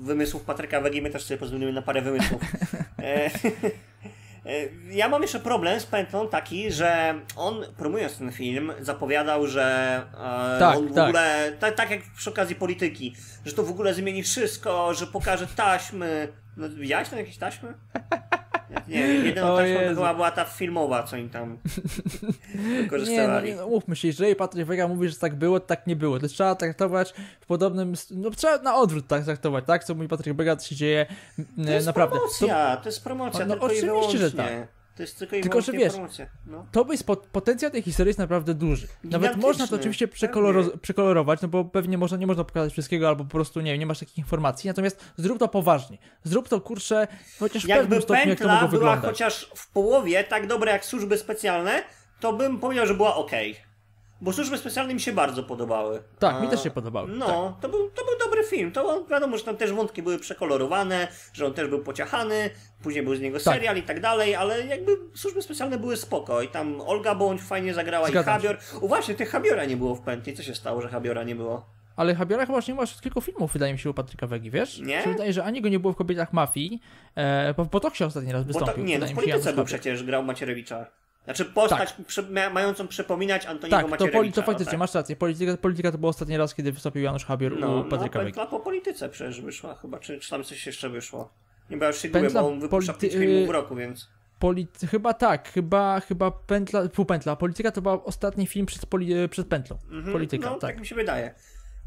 wymysłów 0.01 0.43
Patryka 0.43 0.81
Wegi 0.81 1.03
my 1.03 1.11
też 1.11 1.25
sobie 1.25 1.39
pozwolimy 1.39 1.73
na 1.73 1.83
parę 1.83 2.03
wymysłów. 2.03 2.43
E, 3.03 3.31
Ja 4.91 5.09
mam 5.09 5.23
jeszcze 5.23 5.41
problem 5.41 5.81
z 5.81 5.87
Pętlą 5.87 6.29
taki, 6.29 6.73
że 6.73 7.15
on 7.37 7.65
promując 7.77 8.19
ten 8.19 8.33
film 8.33 8.73
zapowiadał, 8.81 9.47
że 9.47 9.97
e, 10.15 10.59
Tak, 10.59 10.77
on 10.79 10.89
w 10.89 10.95
tak. 10.95 11.05
ogóle, 11.09 11.53
tak, 11.61 11.75
tak 11.75 11.91
jak 11.91 12.01
przy 12.17 12.31
okazji 12.31 12.57
polityki, 12.57 13.17
że 13.45 13.53
to 13.53 13.63
w 13.63 13.71
ogóle 13.71 13.95
zmieni 13.95 14.23
wszystko, 14.23 14.95
że 14.95 15.07
pokaże 15.07 15.47
taśmy. 15.47 16.29
No, 16.57 16.69
widziałeś 16.69 17.09
tam 17.09 17.19
jakieś 17.19 17.39
taśmy? 17.39 17.75
Nie, 18.89 19.33
to 19.33 19.61
Jezu. 19.61 19.95
chyba 19.95 20.15
była 20.15 20.31
ta 20.31 20.45
filmowa, 20.45 21.03
co 21.03 21.17
im 21.17 21.31
tam 21.31 21.59
Nie, 22.55 22.71
no, 22.77 22.83
wykorzystywali. 22.83 23.51
nie, 23.51 23.57
no 23.57 23.69
mówmy 23.69 23.97
się, 23.97 24.09
jeżeli 24.09 24.37
Patryk 24.37 24.67
Wega 24.67 24.89
mówi, 24.89 25.09
że 25.09 25.17
tak 25.17 25.35
było, 25.35 25.61
to 25.61 25.67
tak 25.67 25.87
nie 25.87 25.97
było. 25.97 26.19
To 26.21 26.29
trzeba 26.29 26.55
traktować 26.55 27.15
w 27.41 27.47
podobnym, 27.47 27.95
no 28.11 28.31
trzeba 28.31 28.59
na 28.59 28.77
odwrót 28.77 29.07
tak 29.07 29.25
traktować, 29.25 29.65
tak? 29.67 29.85
Co 29.85 29.95
mówi 29.95 30.09
Patryk 30.09 30.37
Wega, 30.37 30.57
to 30.57 30.65
się 30.65 30.77
dzieje 30.77 31.07
to 31.65 31.71
jest 31.71 31.87
naprawdę. 31.87 32.15
To, 32.15 32.21
promocja, 32.21 32.77
to, 32.77 32.89
jest 32.89 33.05
promocja, 33.05 33.47
No, 33.47 33.57
i 33.57 33.59
oczywiście, 33.59 34.19
że 34.19 34.31
wyłącznie. 34.31 34.67
To 34.97 35.03
jest 35.03 35.19
tylko 35.19 35.37
Tylko, 35.41 35.61
że 35.61 35.73
wiesz. 35.73 35.93
No. 36.47 36.67
to 36.73 36.87
jest 36.91 37.07
pot, 37.07 37.27
potencjał 37.27 37.71
tej 37.71 37.83
historii 37.83 38.09
jest 38.09 38.19
naprawdę 38.19 38.55
duży. 38.55 38.89
Nawet 39.05 39.37
można 39.37 39.67
to 39.67 39.77
oczywiście 39.77 40.09
przekoloro, 40.09 40.65
przekolorować, 40.83 41.41
no 41.43 41.49
bo 41.49 41.65
pewnie 41.65 41.99
można, 41.99 42.17
nie 42.19 42.27
można 42.27 42.45
pokazać 42.45 42.73
wszystkiego, 42.73 43.09
albo 43.09 43.25
po 43.25 43.31
prostu 43.31 43.61
nie 43.61 43.71
wiem, 43.71 43.81
nie 43.81 43.87
masz 43.87 43.99
takich 43.99 44.19
informacji. 44.19 44.69
Natomiast 44.69 45.05
zrób 45.17 45.39
to 45.39 45.49
poważnie. 45.49 45.99
Zrób 46.25 46.49
to 46.49 46.61
kurczę, 46.61 47.09
chociaż 47.39 47.65
w 47.65 47.69
Jakby 47.69 47.83
pewnym 47.83 48.03
stopniu, 48.03 48.29
jak 48.29 48.39
to 48.39 48.45
mogło 48.49 48.59
była 48.69 48.71
wyglądać. 48.71 49.11
chociaż 49.11 49.51
w 49.55 49.71
połowie 49.73 50.25
tak 50.25 50.47
dobra 50.47 50.73
jak 50.73 50.85
służby 50.85 51.19
specjalne, 51.19 51.83
to 52.21 52.33
bym 52.33 52.59
powiedział, 52.59 52.87
że 52.87 52.95
była 52.95 53.17
ok. 53.17 53.31
Bo 54.21 54.33
służby 54.33 54.59
specjalne 54.59 54.95
mi 54.95 55.01
się 55.01 55.13
bardzo 55.13 55.43
podobały. 55.43 56.03
Tak, 56.19 56.41
mi 56.41 56.47
A, 56.47 56.51
też 56.51 56.63
się 56.63 56.71
podobały. 56.71 57.09
No, 57.13 57.59
to, 57.61 57.69
był, 57.69 57.91
to 57.91 58.05
był 58.05 58.19
dobry 58.25 58.45
film. 58.45 58.73
To 58.73 59.05
wiadomo, 59.11 59.39
że 59.39 59.45
tam 59.45 59.57
też 59.57 59.73
wątki 59.73 60.03
były 60.03 60.19
przekolorowane, 60.19 61.09
że 61.33 61.47
on 61.47 61.55
też 61.55 61.69
był 61.69 61.83
pociachany, 61.83 62.51
później 62.83 63.05
był 63.05 63.15
z 63.15 63.21
niego 63.21 63.39
Tak. 63.41 63.55
serial 63.55 63.77
i 63.77 63.83
tak 63.83 64.01
dalej, 64.01 64.35
ale 64.35 64.67
jakby 64.67 64.93
służby 65.15 65.43
specjalne 65.43 65.79
były 65.79 65.97
spoko. 65.97 66.43
I 66.43 66.49
tam 66.49 66.81
Olga 66.81 67.15
Bądź 67.15 67.43
fajnie 67.43 67.75
zagrała 67.75 68.09
Zgadzam 68.09 68.35
i 68.35 68.37
Habior. 68.37 68.59
O 68.83 68.89
właśnie, 68.89 69.15
tych 69.15 69.31
Habiora 69.31 69.65
nie 69.65 69.77
było 69.77 69.95
w 69.95 70.01
pętli. 70.01 70.35
Co 70.37 70.43
się 70.43 70.55
stało, 70.55 70.83
że 70.83 70.89
Habiora 70.89 71.23
nie 71.23 71.35
było? 71.35 71.67
Ale 71.97 72.15
Habiora 72.15 72.47
chyba 72.47 72.59
już 72.59 72.69
nie 72.69 72.75
ma 72.75 72.81
już 72.81 73.01
kilku 73.01 73.21
filmów, 73.21 73.53
wydaje 73.53 73.73
mi 73.73 73.79
się, 73.79 73.91
u 73.91 73.95
Patryka 73.95 74.27
Wegi, 74.27 74.51
wiesz? 74.51 74.79
Nie? 74.79 74.97
Mi 74.97 75.03
się 75.05 75.11
wydaje, 75.13 75.33
że 75.33 75.45
ani 75.45 75.63
go 75.63 75.69
nie 75.69 75.79
było 75.79 75.93
w 75.93 75.97
Kobietach 75.97 76.33
Mafii, 76.33 76.81
e, 77.15 77.55
bo 77.55 77.65
w 77.65 77.69
Potoksie 77.69 78.05
ostatni 78.05 78.33
raz 78.33 78.45
Bo 78.45 78.47
wystąpił. 78.47 78.75
to, 78.75 78.81
nie, 78.89 78.99
no 78.99 79.07
w 79.07 79.09
mi 79.11 79.15
się, 79.17 79.21
polityce 79.21 79.53
był 79.53 79.65
przecież 79.65 80.03
grał 80.05 80.23
Macierewicza. 80.23 80.87
Znaczy 81.27 81.45
postać 81.45 81.95
przy, 82.07 82.23
mia, 82.23 82.51
mającą 82.51 82.89
przypominać 82.89 83.47
Antoniego 83.47 83.77
Tak, 83.77 83.85
to, 83.85 83.91
Macierewicza. 83.91 84.19
poli, 84.19 84.33
to 84.33 84.41
no 84.41 84.47
faktycznie, 84.47 84.71
tak. 84.71 84.79
masz 84.79 84.95
rację. 84.95 85.17
Polityka, 85.17 85.57
polityka 85.57 85.93
to 85.93 85.99
był 85.99 86.09
ostatni 86.09 86.37
raz, 86.37 86.55
kiedy 86.55 86.73
wystąpił 86.73 87.03
Janusz 87.03 87.25
Habior 87.25 87.59
No, 87.59 87.81
u 87.81 87.85
Patryka 87.85 88.19
no 88.19 88.25
pętla 88.25 88.47
po 88.47 88.61
polityce 88.61 89.09
przecież 89.09 89.41
wyszła 89.41 89.75
chyba, 89.75 89.99
czy, 89.99 90.21
czy 90.21 90.31
tam 90.31 90.45
coś 90.45 90.67
jeszcze 90.67 90.89
wyszło. 90.89 91.31
Nie, 91.71 91.77
bo 91.77 91.85
ja 91.85 91.89
już 91.89 91.99
się 91.99 92.09
Pętla 92.09 92.43
gubię, 92.43 92.51
bo 92.51 92.55
on 92.55 92.61
wypuszcza 92.61 92.93
polity- 92.93 93.47
w 93.47 93.51
roku, 93.51 93.75
więc... 93.77 94.09
Polity, 94.39 94.87
chyba 94.87 95.15
tak, 95.15 95.53
chyba, 95.53 96.01
chyba 96.01 96.31
pętla, 96.31 96.89
półpętla. 96.89 97.37
Polityka 97.37 97.71
to 97.71 97.83
był 97.83 98.01
ostatni 98.05 98.47
film 98.47 98.67
przed, 98.67 98.87
poli, 98.87 99.29
przed 99.29 99.47
pętlą. 99.47 99.79
Mhm, 99.91 100.13
Polityka, 100.13 100.51
no, 100.51 100.57
tak. 100.57 100.81
mi 100.81 100.87
się 100.87 100.95
wydaje. 100.95 101.35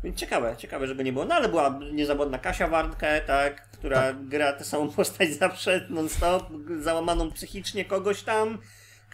Więc 0.03 0.17
ciekawe, 0.17 0.55
ciekawe, 0.57 0.87
żeby 0.87 1.03
nie 1.03 1.13
było. 1.13 1.25
No 1.25 1.35
ale 1.35 1.49
była 1.49 1.79
niezawodna 1.93 2.39
Kasia 2.39 2.67
Warnke, 2.67 3.21
tak, 3.27 3.69
która 3.71 4.13
gra 4.13 4.53
tę 4.53 4.63
samą 4.63 4.89
postać 4.89 5.33
zawsze 5.33 5.87
non-stop, 5.89 6.43
załamaną 6.79 7.31
psychicznie 7.31 7.85
kogoś 7.85 8.23
tam, 8.23 8.57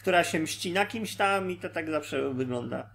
która 0.06 0.24
się 0.24 0.40
mści 0.40 0.72
na 0.72 0.86
kimś 0.86 1.16
tam 1.16 1.52
i 1.52 1.58
to 1.58 1.70
tak 1.70 1.90
zawsze 1.92 2.34
wygląda. 2.34 2.90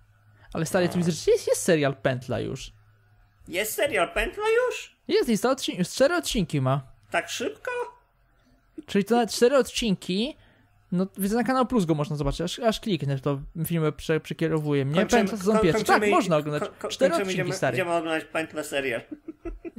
Ale 0.53 0.67
stary, 0.67 0.89
tu 0.89 0.99
widzę, 0.99 1.13
że 1.13 1.31
jest, 1.33 1.47
jest 1.49 1.63
serial 1.63 1.97
Pętla 1.97 2.41
już. 2.41 2.73
Jest 3.49 3.75
serial 3.75 4.13
Pętla 4.13 4.45
już? 4.69 4.97
Jest 5.09 5.29
lista 5.29 5.51
odcinków, 5.51 5.89
cztery 5.89 6.15
odcinki 6.17 6.61
ma. 6.61 6.83
Tak 7.11 7.29
szybko? 7.29 7.71
Czyli 8.87 9.05
to 9.05 9.17
na 9.17 9.27
cztery 9.27 9.57
odcinki, 9.57 10.37
no 10.93 11.07
widzę 11.19 11.37
na 11.37 11.45
kanał 11.45 11.67
Plus 11.67 11.85
go 11.85 11.95
można 11.95 12.17
zobaczyć, 12.17 12.41
aż, 12.41 12.59
aż 12.59 12.81
kliknę, 12.81 13.19
to 13.19 13.41
filmy 13.67 13.93
prze, 13.93 14.21
przekierowuje 14.21 14.85
mnie. 14.85 15.07
Pętla 15.07 15.37
sezon 15.39 15.57
ko- 15.57 15.63
pierwszy, 15.63 15.85
tak, 15.85 15.97
kończymy- 15.97 16.11
można 16.11 16.37
oglądać. 16.37 16.69
ko- 16.69 16.75
ko- 16.79 16.89
Cztery 16.89 17.11
kończymy, 17.11 17.23
odcinki, 17.31 17.35
idziemy, 17.43 17.57
stary. 17.57 17.77
Idziemy 17.77 17.93
oglądać 17.93 18.25
Pętlę 18.25 18.65
serial. 18.65 19.01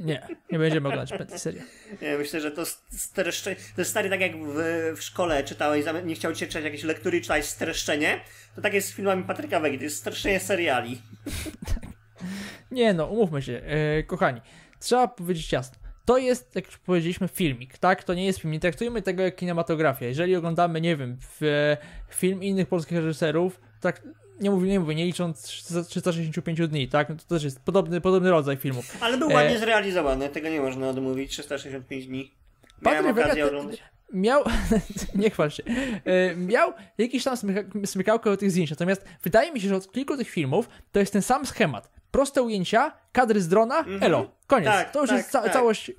Nie, 0.02 0.26
nie 0.52 0.58
będziemy 0.58 0.88
oglądać 0.88 1.18
Pętli 1.18 1.38
serial. 1.38 1.64
Nie, 2.02 2.18
myślę, 2.18 2.40
że 2.40 2.50
to 2.50 2.62
streszczenie. 2.90 3.56
To 3.56 3.80
jest 3.80 3.90
stary, 3.90 4.10
tak 4.10 4.20
jak 4.20 4.32
w, 4.36 4.56
w 4.96 5.02
szkole 5.02 5.44
czytałeś, 5.44 5.84
nie 6.04 6.14
chciał 6.14 6.34
cię 6.34 6.46
czytać 6.46 6.64
jakieś 6.64 6.82
lektury, 6.82 7.20
czytałeś 7.20 7.44
streszczenie. 7.44 8.20
To 8.54 8.60
tak 8.62 8.74
jest 8.74 8.88
z 8.88 8.92
filmami 8.92 9.24
Patryka 9.24 9.60
Wegi, 9.60 9.78
to 9.78 9.84
jest 9.84 9.96
streszczenie 9.96 10.40
seriali. 10.40 11.02
Nie 12.70 12.94
no, 12.94 13.06
umówmy 13.06 13.42
się, 13.42 13.62
e, 13.64 14.02
kochani, 14.02 14.40
trzeba 14.80 15.08
powiedzieć 15.08 15.52
jasno. 15.52 15.78
To 16.04 16.18
jest, 16.18 16.54
jak 16.54 16.66
już 16.66 16.78
powiedzieliśmy, 16.78 17.28
filmik, 17.28 17.78
tak? 17.78 18.04
To 18.04 18.14
nie 18.14 18.26
jest 18.26 18.38
film. 18.38 18.52
Nie 18.52 18.60
traktujmy 18.60 19.02
tego 19.02 19.22
jak 19.22 19.36
kinematografia. 19.36 20.06
Jeżeli 20.06 20.36
oglądamy, 20.36 20.80
nie 20.80 20.96
wiem, 20.96 21.16
w, 21.20 21.76
film 22.10 22.42
innych 22.42 22.68
polskich 22.68 22.98
reżyserów, 22.98 23.60
tak, 23.80 24.02
nie 24.42 24.50
mówię, 24.50 24.68
nie 24.70 24.80
mówię, 24.80 24.94
nie 24.94 25.04
licząc 25.04 25.42
300 25.42 25.82
365 25.84 26.68
dni, 26.68 26.88
tak? 26.88 27.08
No 27.08 27.14
to 27.16 27.22
też 27.34 27.44
jest 27.44 27.60
podobny, 27.60 28.00
podobny 28.00 28.30
rodzaj 28.30 28.56
filmów. 28.56 28.96
Ale 29.00 29.18
był 29.18 29.30
E, 29.30 29.34
ładnie 29.34 29.58
zrealizowany, 29.58 30.28
tego 30.28 30.48
nie 30.48 30.60
można 30.60 30.88
odmówić. 30.88 31.30
365 31.30 32.06
dni. 32.06 32.34
Miałem 32.82 32.98
Patryk 32.98 33.14
Wega 33.16 33.26
okazję 33.26 33.46
oglądać. 33.46 33.82
miał, 34.12 34.44
nie 35.14 35.30
chwal 35.30 35.50
się, 35.50 35.62
e, 36.04 36.36
miał 36.36 36.72
jakiś 36.98 37.24
tam 37.24 37.36
smyka, 37.36 37.60
smykałkę 37.86 38.30
o 38.30 38.36
tych 38.36 38.50
zdjęć, 38.50 38.70
natomiast 38.70 39.04
wydaje 39.22 39.52
mi 39.52 39.60
się, 39.60 39.68
że 39.68 39.76
od 39.76 39.92
kilku 39.92 40.16
tych 40.16 40.30
filmów 40.30 40.68
to 40.92 41.00
jest 41.00 41.12
ten 41.12 41.22
sam 41.22 41.46
schemat. 41.46 41.90
Proste 42.10 42.42
ujęcia, 42.42 42.92
kadry 43.12 43.40
z 43.40 43.48
drona, 43.48 43.78
Mhm. 43.78 44.02
elo, 44.02 44.30
koniec. 44.46 44.68
Tak, 44.68 44.90
to 44.92 45.00
już 45.00 45.08
tak, 45.08 45.18
jest 45.18 45.30
ca- 45.30 45.42
tak. 45.42 45.52
całość. 45.52 45.92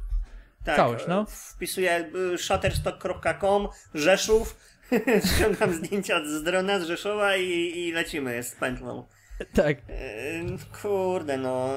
Tak, 0.65 0.75
całość, 0.75 1.05
no. 1.07 1.25
Wpisuję 1.29 2.09
y, 2.33 2.37
shutterstock.com, 2.37 3.67
Rzeszów, 3.93 4.55
ściągam 5.35 5.73
zdjęcia 5.73 6.25
z 6.25 6.43
drona 6.43 6.79
z 6.79 6.83
Rzeszowa 6.83 7.37
i, 7.37 7.79
i 7.79 7.91
lecimy 7.91 8.43
z 8.43 8.51
pętlą. 8.51 9.07
Tak. 9.53 9.77
Yy, 9.89 10.57
Kurde, 10.81 11.37
no. 11.37 11.69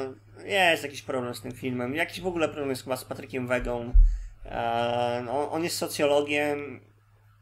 Jest 0.44 0.82
jakiś 0.82 1.02
problem 1.02 1.34
z 1.34 1.40
tym 1.40 1.52
filmem. 1.52 1.94
Jakiś 1.94 2.20
w 2.20 2.26
ogóle 2.26 2.48
problem 2.48 2.70
jest 2.70 2.84
chyba 2.84 2.96
z 2.96 3.04
Patrykiem 3.04 3.46
Wegą. 3.46 3.92
Eee, 4.44 5.28
on, 5.28 5.48
on 5.50 5.64
jest 5.64 5.78
socjologiem. 5.78 6.80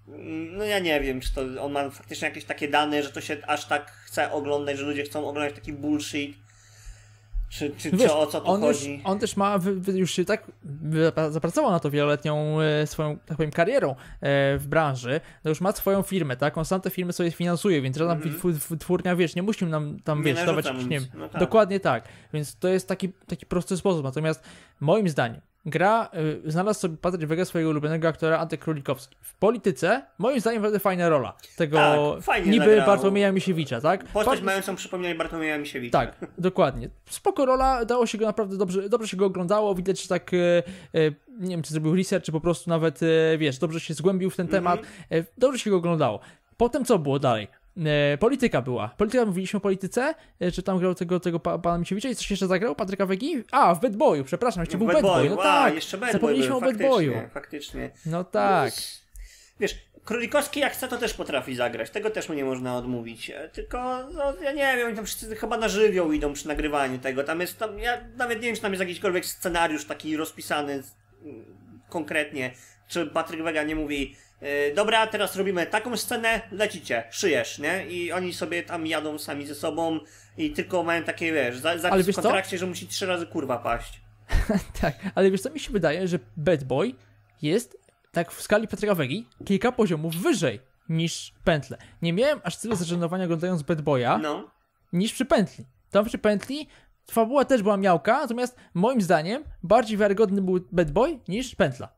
Mm, 0.08 0.56
No 0.56 0.64
ja 0.64 0.78
nie 0.78 1.00
wiem, 1.00 1.20
czy 1.20 1.34
to 1.34 1.40
on 1.64 1.72
ma 1.72 1.90
faktycznie 1.90 2.28
jakieś 2.28 2.44
takie 2.44 2.68
dane, 2.68 3.02
że 3.02 3.12
to 3.12 3.20
się 3.20 3.36
aż 3.46 3.64
tak 3.66 3.90
chce 3.90 4.32
oglądać, 4.32 4.78
że 4.78 4.84
ludzie 4.86 5.02
chcą 5.02 5.28
oglądać 5.28 5.54
taki 5.54 5.72
bullshit. 5.72 6.36
Czy, 7.48 7.70
czy, 7.76 7.92
No 7.92 7.98
Wiesz, 7.98 8.06
czy 8.10 8.16
o 8.16 8.26
co 8.26 8.40
tu 8.40 8.48
on, 8.50 8.62
już, 8.64 8.76
chodzi? 8.76 9.00
on 9.04 9.18
też 9.18 9.36
ma, 9.36 9.58
już 9.94 10.10
się 10.10 10.24
tak 10.24 10.50
zapracował 11.30 11.70
na 11.70 11.80
to 11.80 11.90
wieloletnią 11.90 12.60
e, 12.60 12.86
swoją, 12.86 13.18
tak 13.18 13.36
powiem, 13.36 13.50
karierą 13.52 13.90
e, 13.90 13.94
w 14.58 14.64
branży, 14.68 15.20
to 15.42 15.48
już 15.48 15.60
ma 15.60 15.72
swoją 15.72 16.02
firmę, 16.02 16.36
tak? 16.36 16.58
On 16.58 16.64
sam 16.64 16.80
te 16.80 16.90
firmy 16.90 17.12
sobie 17.12 17.30
finansuje, 17.30 17.82
więc 17.82 17.96
żadna 17.96 18.14
mm 18.14 18.40
twórnia, 18.78 19.16
wiesz, 19.16 19.34
nie 19.36 19.42
musi 19.42 19.64
nam 19.66 20.00
tam, 20.04 20.18
Nie 20.18 20.34
wiesz, 20.34 20.46
dawać 20.46 20.64
nic. 20.74 20.82
nie 20.88 21.00
wiem, 21.00 21.08
No 21.14 21.28
tak. 21.28 21.40
dokładnie 21.40 21.80
tak. 21.80 22.08
Więc 22.32 22.56
to 22.56 22.68
jest 22.68 22.88
taki, 22.88 23.12
taki 23.26 23.46
prosty 23.46 23.76
sposób. 23.76 24.04
Natomiast 24.04 24.44
moim 24.80 25.08
zdaniem 25.08 25.40
gra, 25.66 26.08
y, 26.46 26.50
znalazł 26.50 26.80
sobie 26.80 26.96
Patryk 26.96 27.26
Wega 27.26 27.44
swojego 27.44 27.70
ulubionego 27.70 28.08
aktora 28.08 28.38
Antek 28.38 28.60
Królikowski. 28.60 29.16
W 29.20 29.34
polityce, 29.34 30.02
moim 30.18 30.40
zdaniem, 30.40 30.62
naprawdę 30.62 30.78
fajna 30.78 31.08
rola. 31.08 31.36
Tego 31.56 31.76
Tak, 32.16 32.24
fajnie 32.24 32.50
niby 32.50 32.64
zagrał. 32.66 32.86
Bartłomieja 32.86 33.32
Misiewicza, 33.32 33.80
tak? 33.80 34.04
Postać 34.04 34.38
Fa- 34.38 34.44
mającą 34.44 34.76
przypomnienie 34.76 35.14
Bartłomieja 35.14 35.58
Misiewicza. 35.58 35.98
tak, 35.98 36.16
dokładnie. 36.38 36.88
Spoko 37.10 37.46
rola, 37.46 37.84
dało 37.84 38.06
się 38.06 38.18
go 38.18 38.26
naprawdę 38.26 38.56
dobrze, 38.56 38.88
dobrze 38.88 39.08
się 39.08 39.16
go 39.16 39.26
oglądało, 39.26 39.74
widać, 39.74 40.02
że 40.02 40.08
tak, 40.08 40.34
e, 40.34 40.38
e, 40.94 41.10
nie 41.40 41.50
wiem, 41.50 41.62
czy 41.62 41.72
zrobił 41.72 41.96
research, 41.96 42.24
czy 42.24 42.32
po 42.32 42.40
prostu 42.40 42.70
nawet, 42.70 43.00
e, 43.02 43.38
wiesz, 43.38 43.58
dobrze 43.58 43.80
się 43.80 43.94
zgłębił 43.94 44.30
w 44.30 44.36
ten 44.36 44.48
temat, 44.48 44.80
e, 45.10 45.24
dobrze 45.38 45.58
się 45.58 45.70
go 45.70 45.76
oglądało. 45.76 46.20
Potem 46.56 46.84
co 46.84 46.98
było 46.98 47.18
dalej? 47.18 47.48
E, 47.76 48.18
polityka 48.18 48.62
była. 48.62 48.88
Polityka, 48.88 49.24
mówiliśmy 49.24 49.56
o 49.56 49.60
polityce, 49.60 50.14
e, 50.40 50.52
czy 50.52 50.62
tam 50.62 50.78
grał 50.78 50.94
tego, 50.94 51.20
tego 51.20 51.40
pa, 51.40 51.58
pana 51.58 51.78
Misiewicza 51.78 52.08
i 52.08 52.14
coś 52.14 52.30
jeszcze 52.30 52.46
zagrał? 52.46 52.74
Patryka 52.74 53.06
Wegi? 53.06 53.44
A, 53.50 53.74
w 53.74 53.80
Bad 53.80 53.96
Boyu, 53.96 54.24
przepraszam, 54.24 54.62
jeszcze 54.62 54.78
był 54.78 54.86
Bad 54.86 54.96
Bad 54.96 55.02
Boy, 55.02 55.20
Boy, 55.20 55.30
no 55.30 55.36
wow, 55.36 55.44
tak, 55.44 55.74
jeszcze 55.74 55.98
Bad 55.98 56.06
Boy 56.06 56.12
zapomnieliśmy 56.12 56.48
był, 56.48 56.58
o 56.58 56.60
Bad 56.60 56.76
Boyu. 56.76 57.12
Faktycznie. 57.34 57.90
No 58.06 58.24
tak. 58.24 58.72
Wiesz, 59.60 59.74
Królikowski 60.04 60.60
jak 60.60 60.72
chce 60.72 60.88
to 60.88 60.96
też 60.96 61.14
potrafi 61.14 61.54
zagrać, 61.54 61.90
tego 61.90 62.10
też 62.10 62.28
mu 62.28 62.34
nie 62.34 62.44
można 62.44 62.76
odmówić. 62.76 63.30
E, 63.30 63.48
Tylko, 63.48 64.08
no 64.12 64.34
ja 64.42 64.52
nie 64.52 64.76
wiem, 64.76 64.86
oni 64.86 64.96
tam 64.96 65.06
wszyscy 65.06 65.36
chyba 65.36 65.58
na 65.58 65.68
żywioł 65.68 66.12
idą 66.12 66.32
przy 66.32 66.48
nagrywaniu 66.48 66.98
tego. 66.98 67.24
Tam 67.24 67.40
jest, 67.40 67.58
tam, 67.58 67.78
ja 67.78 68.00
nawet 68.16 68.40
nie 68.40 68.46
wiem, 68.46 68.56
czy 68.56 68.62
tam 68.62 68.72
jest 68.72 68.80
jakikolwiek 68.80 69.26
scenariusz 69.26 69.84
taki 69.84 70.16
rozpisany 70.16 70.82
mm, 71.22 71.44
konkretnie, 71.88 72.54
czy 72.88 73.06
Patryk 73.06 73.42
Wega 73.42 73.62
nie 73.62 73.76
mówi 73.76 74.16
dobra, 74.76 75.06
teraz 75.06 75.36
robimy 75.36 75.66
taką 75.66 75.96
scenę, 75.96 76.40
lecicie, 76.52 77.04
szyjesz, 77.10 77.58
nie? 77.58 77.86
I 77.86 78.12
oni 78.12 78.32
sobie 78.34 78.62
tam 78.62 78.86
jadą 78.86 79.18
sami 79.18 79.46
ze 79.46 79.54
sobą 79.54 80.00
i 80.38 80.50
tylko 80.50 80.82
mają 80.82 81.02
takie, 81.02 81.32
wiesz, 81.32 81.58
zapis 81.58 82.06
wiesz 82.06 82.06
w 82.06 82.16
co? 82.16 82.22
kontrakcie, 82.22 82.58
że 82.58 82.66
musi 82.66 82.86
trzy 82.86 83.06
razy 83.06 83.26
kurwa 83.26 83.58
paść. 83.58 84.00
tak, 84.80 84.94
ale 85.14 85.30
wiesz 85.30 85.40
co, 85.40 85.50
mi 85.50 85.60
się 85.60 85.72
wydaje, 85.72 86.08
że 86.08 86.18
Bad 86.36 86.64
Boy 86.64 86.94
jest, 87.42 87.78
tak 88.12 88.32
w 88.32 88.42
skali 88.42 88.68
Patryka 88.68 88.94
Wegi, 88.94 89.28
kilka 89.44 89.72
poziomów 89.72 90.14
wyżej 90.14 90.60
niż 90.88 91.32
Pętle. 91.44 91.76
Nie 92.02 92.12
miałem 92.12 92.40
aż 92.44 92.56
tyle 92.56 92.76
zażenowania 92.76 93.24
oglądając 93.24 93.62
Bad 93.62 93.80
Boya, 93.82 94.18
No. 94.22 94.50
niż 94.92 95.12
przy 95.12 95.24
Pętli. 95.24 95.64
Tam 95.90 96.04
przy 96.04 96.18
Pętli 96.18 96.68
fabuła 97.10 97.44
też 97.44 97.62
była 97.62 97.76
miałka, 97.76 98.20
natomiast 98.20 98.56
moim 98.74 99.00
zdaniem 99.02 99.44
bardziej 99.62 99.98
wiarygodny 99.98 100.42
był 100.42 100.60
Bad 100.72 100.90
Boy 100.90 101.18
niż 101.28 101.54
Pętla. 101.54 101.88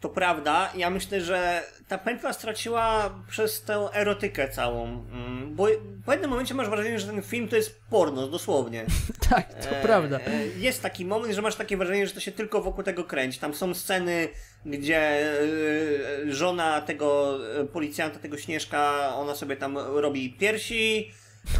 To 0.00 0.08
prawda, 0.08 0.72
ja 0.76 0.90
myślę, 0.90 1.20
że 1.20 1.62
ta 1.88 1.98
pętla 1.98 2.32
straciła 2.32 3.14
przez 3.28 3.62
tę 3.62 3.88
erotykę 3.92 4.48
całą. 4.48 4.84
Mm, 5.12 5.54
Bo 5.54 5.66
w 5.66 6.04
pewnym 6.06 6.30
momencie 6.30 6.54
masz 6.54 6.68
wrażenie, 6.68 6.98
że 6.98 7.06
ten 7.06 7.22
film 7.22 7.48
to 7.48 7.56
jest 7.56 7.80
porno, 7.90 8.26
dosłownie. 8.28 8.84
tak, 9.30 9.54
to 9.64 9.70
E, 9.70 9.82
prawda. 9.82 10.20
Jest 10.56 10.82
taki 10.82 11.04
moment, 11.04 11.34
że 11.34 11.42
masz 11.42 11.54
takie 11.56 11.76
wrażenie, 11.76 12.06
że 12.06 12.12
to 12.12 12.20
się 12.20 12.32
tylko 12.32 12.62
wokół 12.62 12.84
tego 12.84 13.04
kręci. 13.04 13.40
Tam 13.40 13.54
są 13.54 13.74
sceny, 13.74 14.28
gdzie 14.66 14.98
e, 14.98 16.32
żona 16.32 16.80
tego 16.80 17.38
e, 17.60 17.64
policjanta, 17.64 18.18
tego 18.18 18.38
Śnieżka, 18.38 19.12
ona 19.16 19.34
sobie 19.34 19.56
tam 19.56 19.78
robi 19.78 20.32
piersi. 20.32 21.12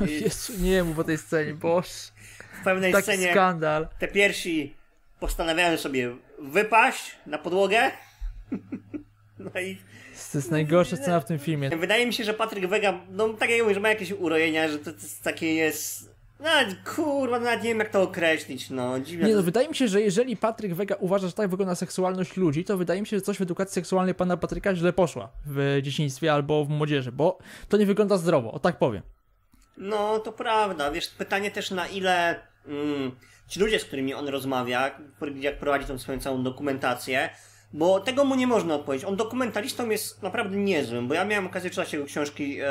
I 0.08 0.20
Jezu, 0.22 0.52
nie 0.58 0.84
mów 0.84 0.98
o 0.98 1.04
tej 1.04 1.18
scenie, 1.18 1.54
boż. 1.54 1.86
W 2.60 2.64
pewnej 2.64 3.02
scenie 3.02 3.30
skandal. 3.30 3.88
te 3.98 4.08
piersi 4.08 4.76
postanawiają 5.20 5.78
sobie 5.78 6.16
wypaść 6.38 7.16
na 7.26 7.38
podłogę. 7.38 7.90
No 9.38 9.60
i 9.60 9.76
To 10.32 10.38
jest 10.38 10.50
najgorsza 10.50 10.96
scena 10.96 11.20
w 11.20 11.24
tym 11.24 11.38
filmie. 11.38 11.70
Wydaje 11.70 12.06
mi 12.06 12.12
się, 12.12 12.24
że 12.24 12.34
Patryk 12.34 12.66
Wega, 12.66 13.00
no 13.10 13.28
tak 13.28 13.50
jak 13.50 13.62
mówię, 13.62 13.74
że 13.74 13.80
ma 13.80 13.88
jakieś 13.88 14.12
urojenia, 14.12 14.68
że 14.68 14.78
to, 14.78 14.84
to 14.84 14.90
jest 14.90 15.22
takie 15.22 15.54
jest... 15.54 16.16
No 16.40 16.48
kurwa, 16.94 17.40
nawet 17.40 17.62
nie 17.62 17.68
wiem 17.68 17.78
jak 17.78 17.88
to 17.88 18.02
określić, 18.02 18.70
no 18.70 19.00
dziwne. 19.00 19.28
Nie 19.28 19.34
no, 19.34 19.42
wydaje 19.42 19.68
mi 19.68 19.74
się, 19.74 19.88
że 19.88 20.00
jeżeli 20.00 20.36
Patryk 20.36 20.74
Wega 20.74 20.94
uważa, 20.94 21.26
że 21.26 21.32
tak 21.32 21.50
wygląda 21.50 21.74
seksualność 21.74 22.36
ludzi, 22.36 22.64
to 22.64 22.76
wydaje 22.76 23.00
mi 23.00 23.06
się, 23.06 23.16
że 23.16 23.20
coś 23.20 23.38
w 23.38 23.42
edukacji 23.42 23.74
seksualnej 23.74 24.14
pana 24.14 24.36
Patryka 24.36 24.74
źle 24.74 24.92
poszła 24.92 25.32
w 25.46 25.78
dzieciństwie 25.82 26.32
albo 26.32 26.64
w 26.64 26.68
młodzieży, 26.68 27.12
bo 27.12 27.38
to 27.68 27.76
nie 27.76 27.86
wygląda 27.86 28.16
zdrowo, 28.16 28.52
o 28.52 28.58
tak 28.58 28.78
powiem. 28.78 29.02
No, 29.76 30.18
to 30.18 30.32
prawda. 30.32 30.90
Wiesz, 30.90 31.08
pytanie 31.08 31.50
też 31.50 31.70
na 31.70 31.86
ile 31.86 32.40
mm, 32.66 33.12
ci 33.48 33.60
ludzie, 33.60 33.78
z 33.78 33.84
którymi 33.84 34.14
on 34.14 34.28
rozmawia, 34.28 34.98
jak 35.40 35.58
prowadzi 35.58 35.86
tą 35.86 35.98
swoją 35.98 36.20
całą 36.20 36.42
dokumentację, 36.42 37.30
bo 37.76 38.00
tego 38.00 38.24
mu 38.24 38.34
nie 38.34 38.46
można 38.46 38.74
odpowiedzieć. 38.74 39.08
On 39.08 39.16
dokumentalistą 39.16 39.90
jest 39.90 40.22
naprawdę 40.22 40.56
niezłym, 40.56 41.08
bo 41.08 41.14
ja 41.14 41.24
miałem 41.24 41.46
okazję 41.46 41.70
czytać 41.70 41.92
jego 41.92 42.04
książki 42.04 42.58
e, 42.60 42.64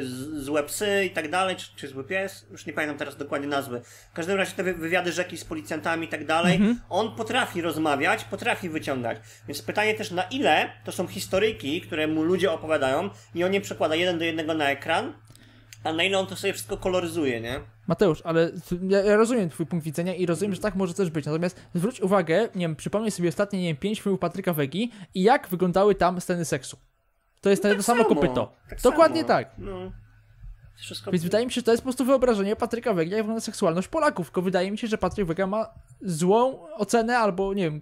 z, 0.00 0.44
Złe 0.44 0.62
psy 0.62 1.04
i 1.04 1.10
tak 1.10 1.30
dalej, 1.30 1.56
czy, 1.56 1.66
czy 1.76 1.88
Zły 1.88 2.04
pies, 2.04 2.46
już 2.50 2.66
nie 2.66 2.72
pamiętam 2.72 2.98
teraz 2.98 3.16
dokładnie 3.16 3.48
nazwy. 3.48 3.82
W 4.12 4.14
każdym 4.14 4.36
razie 4.36 4.52
te 4.52 4.62
wy- 4.62 4.74
wywiady 4.74 5.12
rzeki 5.12 5.36
z 5.38 5.44
policjantami 5.44 6.06
i 6.06 6.08
tak 6.08 6.26
dalej, 6.26 6.60
on 6.90 7.16
potrafi 7.16 7.60
rozmawiać, 7.62 8.24
potrafi 8.24 8.68
wyciągać. 8.68 9.18
Więc 9.48 9.62
pytanie 9.62 9.94
też 9.94 10.10
na 10.10 10.22
ile 10.22 10.70
to 10.84 10.92
są 10.92 11.06
historyjki, 11.06 11.80
które 11.80 12.06
mu 12.06 12.22
ludzie 12.22 12.52
opowiadają 12.52 13.10
i 13.34 13.44
on 13.44 13.54
je 13.54 13.60
przekłada 13.60 13.94
jeden 13.94 14.18
do 14.18 14.24
jednego 14.24 14.54
na 14.54 14.70
ekran, 14.70 15.12
a 15.84 15.92
na 15.92 16.02
ile 16.04 16.18
on 16.18 16.26
to 16.26 16.36
sobie 16.36 16.52
wszystko 16.52 16.76
koloryzuje, 16.76 17.40
nie? 17.40 17.60
Mateusz, 17.92 18.22
ale 18.24 18.50
ja, 18.88 19.16
rozumiem 19.16 19.50
twój 19.50 19.66
punkt 19.66 19.84
widzenia 19.84 20.14
i 20.14 20.26
rozumiem, 20.26 20.54
że 20.54 20.60
tak 20.60 20.74
może 20.74 20.94
też 20.94 21.10
być, 21.10 21.26
natomiast 21.26 21.60
zwróć 21.74 22.00
uwagę, 22.00 22.48
nie 22.54 22.60
wiem, 22.60 22.76
przypomnij 22.76 23.10
sobie 23.10 23.28
ostatnie, 23.28 23.62
nie 23.62 23.68
wiem, 23.68 23.76
pięć 23.76 24.00
filmów 24.00 24.20
Patryka 24.20 24.52
Wegi 24.52 24.92
i 25.14 25.22
jak 25.22 25.48
wyglądały 25.48 25.94
tam 25.94 26.20
sceny 26.20 26.44
seksu. 26.44 26.76
To 27.40 27.50
jest 27.50 27.62
to 27.62 27.82
samo 27.82 28.04
kopyto. 28.04 28.52
Dokładnie 28.82 29.20
samo. 29.20 29.28
tak. 29.28 29.50
No. 29.58 29.92
Wszystko... 30.76 31.10
Więc 31.10 31.24
wydaje 31.24 31.46
mi 31.46 31.52
się, 31.52 31.60
że 31.60 31.62
to 31.62 31.70
jest 31.70 31.82
po 31.82 31.86
prostu 31.86 32.04
wyobrażenie 32.04 32.56
Patryka 32.56 32.94
Wegi, 32.94 33.10
jak 33.10 33.20
wygląda 33.20 33.40
seksualność 33.40 33.88
Polaków. 33.88 34.26
Tylko 34.26 34.42
wydaje 34.42 34.70
mi 34.70 34.78
się, 34.78 34.86
że 34.86 34.98
Patryk 34.98 35.26
Wega 35.26 35.46
ma 35.46 35.66
złą 36.04 36.68
ocenę, 36.74 37.18
albo 37.18 37.54
nie 37.54 37.62
wiem, 37.62 37.80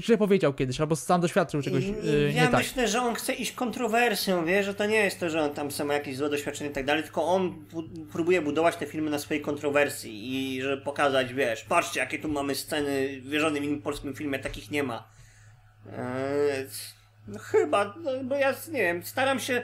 źle 0.00 0.18
powiedział 0.18 0.54
kiedyś, 0.54 0.80
albo 0.80 0.96
sam 0.96 1.20
doświadczył 1.20 1.62
czegoś 1.62 1.84
yy, 1.84 1.92
i 2.30 2.34
nie 2.34 2.40
ja 2.40 2.48
tak. 2.48 2.60
myślę, 2.60 2.88
że 2.88 3.02
on 3.02 3.14
chce 3.14 3.32
iść 3.34 3.52
kontrowersją, 3.52 4.44
wie, 4.44 4.62
że 4.62 4.74
to 4.74 4.86
nie 4.86 4.96
jest 4.96 5.20
to, 5.20 5.30
że 5.30 5.42
on 5.42 5.54
tam 5.54 5.70
sam 5.70 5.86
ma 5.86 5.94
jakieś 5.94 6.16
złe 6.16 6.30
doświadczenie 6.30 6.70
i 6.70 6.72
tak 6.72 6.84
dalej, 6.84 7.02
tylko 7.02 7.24
on 7.24 7.50
bu- 7.50 8.06
próbuje 8.12 8.42
budować 8.42 8.76
te 8.76 8.86
filmy 8.86 9.10
na 9.10 9.18
swojej 9.18 9.42
kontrowersji 9.42 10.12
i 10.34 10.62
żeby 10.62 10.82
pokazać, 10.82 11.34
wiesz, 11.34 11.64
patrzcie 11.64 12.00
jakie 12.00 12.18
tu 12.18 12.28
mamy 12.28 12.54
sceny, 12.54 13.20
w 13.24 13.34
żadnym 13.40 13.64
innym 13.64 13.82
polskim 13.82 14.14
filmie 14.14 14.38
takich 14.38 14.70
nie 14.70 14.82
ma. 14.82 15.08
Eee, 15.92 16.66
no 17.28 17.38
chyba, 17.38 17.94
no, 18.02 18.10
bo 18.24 18.34
ja 18.34 18.54
nie 18.72 18.82
wiem, 18.82 19.02
staram 19.02 19.40
się, 19.40 19.62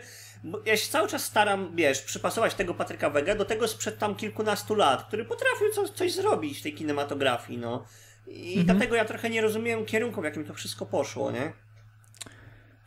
ja 0.67 0.77
się 0.77 0.91
cały 0.91 1.09
czas 1.09 1.25
staram, 1.25 1.77
wiesz, 1.77 2.03
przypasować 2.03 2.55
tego 2.55 2.75
Patryka 2.75 3.11
Wege 3.11 3.37
do 3.37 3.45
tego 3.45 3.69
sprzed 3.69 3.99
tam 3.99 4.15
kilkunastu 4.15 4.75
lat, 4.75 5.05
który 5.05 5.25
potrafił 5.25 5.71
coś, 5.75 5.91
coś 5.91 6.13
zrobić 6.13 6.59
w 6.59 6.63
tej 6.63 6.75
kinematografii, 6.75 7.59
no. 7.59 7.85
I 8.27 8.65
dlatego 8.65 8.97
ja 8.97 9.05
trochę 9.05 9.31
nie 9.31 9.43
rozumiem 9.43 9.87
kierunku, 9.87 10.21
w 10.21 10.25
jakim 10.25 10.45
to 10.45 10.55
wszystko 10.55 10.87
poszło, 10.87 11.31
nie? 11.31 11.53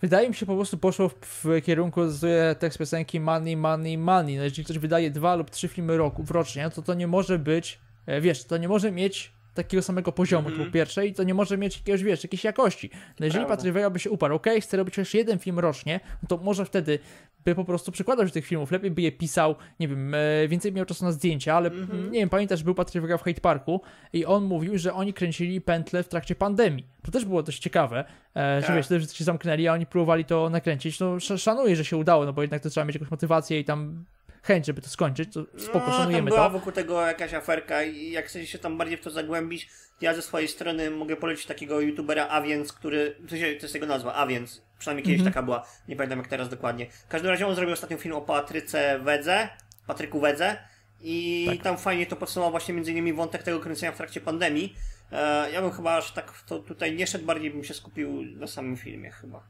Wydaje 0.01 0.29
mi 0.29 0.35
się 0.35 0.45
po 0.45 0.55
prostu 0.55 0.77
poszło 0.77 1.09
w, 1.09 1.45
kierunku 1.65 2.09
z 2.09 2.59
tekst 2.59 2.79
piosenki 2.79 3.19
money, 3.19 3.57
money, 3.57 3.97
money. 3.97 4.37
No 4.37 4.43
jeżeli 4.43 4.65
ktoś 4.65 4.77
wydaje 4.77 5.11
dwa 5.11 5.35
lub 5.35 5.49
trzy 5.49 5.67
filmy 5.67 5.97
roku, 5.97 6.23
w 6.23 6.31
rocznie, 6.31 6.69
to 6.69 6.81
to 6.81 6.93
nie 6.93 7.07
może 7.07 7.39
być, 7.39 7.79
e, 8.05 8.21
wiesz, 8.21 8.43
to 8.43 8.57
nie 8.57 8.67
może 8.67 8.91
mieć 8.91 9.31
takiego 9.55 9.83
samego 9.83 10.11
poziomu, 10.11 10.51
to 10.51 10.65
po 10.65 10.71
pierwsze, 10.71 11.07
i 11.07 11.13
to 11.13 11.23
nie 11.23 11.33
może 11.33 11.57
mieć 11.57 11.77
jakiegoś, 11.77 12.03
wiesz, 12.03 12.23
jakiejś 12.23 12.43
jakości. 12.43 12.89
No 13.19 13.25
jeżeli 13.25 13.45
Wega 13.71 13.89
by 13.89 13.99
się 13.99 14.09
uparł, 14.11 14.35
okej, 14.35 14.61
chcę 14.61 14.77
robić 14.77 14.95
chociaż 14.95 15.13
jeden 15.13 15.39
film 15.39 15.59
rocznie, 15.59 15.99
no 16.23 16.27
to 16.29 16.37
może 16.37 16.65
wtedy 16.65 16.99
by 17.45 17.55
po 17.55 17.65
prostu 17.65 17.91
przykładał 17.91 18.27
się 18.27 18.33
tych 18.33 18.45
filmów, 18.45 18.71
lepiej 18.71 18.91
by 18.91 19.01
je 19.01 19.11
pisał, 19.11 19.55
nie 19.79 19.87
wiem, 19.87 20.13
e, 20.15 20.47
więcej 20.47 20.73
miał 20.73 20.85
czasu 20.85 21.05
na 21.05 21.11
zdjęcia, 21.11 21.55
ale 21.55 21.71
nie 22.11 22.19
wiem, 22.19 22.29
pamiętasz, 22.29 22.63
był 22.63 22.75
Patryk 22.75 23.01
Wega 23.01 23.17
w 23.17 23.23
Hate 23.23 23.41
Parku 23.41 23.81
i 24.13 24.25
on 24.25 24.43
mówił, 24.43 24.77
że 24.77 24.93
oni 24.93 25.13
kręcili 25.13 25.61
pętle 25.61 26.03
w 26.03 26.07
trakcie 26.07 26.35
pandemii. 26.35 26.85
To 27.03 27.11
też 27.11 27.25
było 27.25 27.43
dość 27.43 27.59
ciekawe, 27.59 28.05
e, 28.35 28.61
że 28.61 28.67
Tak. 28.67 28.75
wiesz, 28.75 28.87
że 28.89 29.07
się 29.15 29.23
zamknęli, 29.23 29.67
a 29.67 29.73
oni 29.73 29.85
próbowali 29.85 30.25
to 30.25 30.49
nakręcić. 30.49 30.99
No 30.99 31.15
sz- 31.15 31.41
szanuję, 31.41 31.75
że 31.75 31.85
się 31.85 31.97
udało, 31.97 32.25
no 32.25 32.33
bo 32.33 32.41
jednak 32.41 32.61
to 32.61 32.69
trzeba 32.69 32.85
mieć 32.85 32.95
jakąś 32.95 33.11
motywację 33.11 33.59
i 33.59 33.65
tam 33.65 34.05
chęć, 34.45 34.65
żeby 34.65 34.81
to 34.81 34.89
skończyć, 34.89 35.33
to 35.33 35.45
spoko, 35.57 35.79
no, 35.79 35.85
tam 35.85 35.93
szanujemy 35.93 36.29
była 36.29 36.43
to. 36.43 36.49
wokół 36.49 36.71
tego 36.71 37.01
jakaś 37.07 37.33
aferka 37.33 37.83
i 37.83 38.11
jak 38.11 38.25
chcecie 38.25 38.47
się 38.47 38.59
tam 38.59 38.77
bardziej 38.77 38.97
w 38.97 39.01
to 39.01 39.09
zagłębić, 39.09 39.69
ja 40.01 40.13
ze 40.13 40.21
swojej 40.21 40.47
strony 40.47 40.91
mogę 40.91 41.15
polecić 41.15 41.45
takiego 41.45 41.81
youtubera 41.81 42.27
Aviens, 42.27 42.73
który, 42.73 43.15
w 43.19 43.29
sensie, 43.29 43.45
to 43.55 43.61
jest 43.61 43.73
jego 43.73 43.87
nazwa, 43.87 44.13
Aviens, 44.13 44.61
przynajmniej 44.79 45.03
kiedyś 45.05 45.19
Mhm. 45.19 45.33
taka 45.33 45.43
była, 45.45 45.65
nie 45.87 45.95
pamiętam 45.95 46.19
jak 46.19 46.27
teraz 46.27 46.49
dokładnie. 46.49 46.85
W 46.89 47.07
każdym 47.07 47.31
razie 47.31 47.47
on 47.47 47.55
zrobił 47.55 47.73
ostatnio 47.73 47.97
film 47.97 48.15
o 48.15 48.21
Patryce 48.21 48.99
Wedze, 48.99 49.49
Patryku 49.87 50.19
Wedze 50.19 50.57
i 51.01 51.45
Tak. 51.49 51.61
tam 51.63 51.77
fajnie 51.77 52.05
to 52.05 52.15
podsumował 52.15 52.51
właśnie 52.51 52.73
między 52.73 52.91
innymi 52.91 53.13
wątek 53.13 53.43
tego 53.43 53.59
kręcenia 53.59 53.91
w 53.91 53.97
trakcie 53.97 54.21
pandemii. 54.21 54.75
E, 55.11 55.51
ja 55.51 55.61
bym 55.61 55.71
chyba 55.71 55.97
aż 55.97 56.11
tak 56.11 56.31
w 56.31 56.45
to 56.45 56.59
tutaj 56.59 56.95
nie 56.95 57.07
szedł, 57.07 57.25
bardziej 57.25 57.51
bym 57.51 57.63
się 57.63 57.73
skupił 57.73 58.21
na 58.21 58.47
samym 58.47 58.77
filmie 58.77 59.11
chyba. 59.11 59.43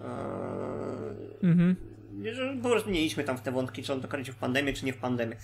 E, 0.00 0.04
Mhm. 1.42 1.76
Po 2.62 2.68
prostu 2.68 2.90
nie 2.90 3.02
idźmy 3.04 3.24
tam 3.24 3.36
w 3.36 3.40
te 3.40 3.52
wątki, 3.52 3.82
czy 3.82 3.92
on 3.92 4.00
to 4.00 4.08
kręcił 4.08 4.34
w 4.34 4.36
pandemię, 4.36 4.72
czy 4.72 4.84
nie 4.86 4.92
w 4.92 4.96
pandemię. 4.96 5.36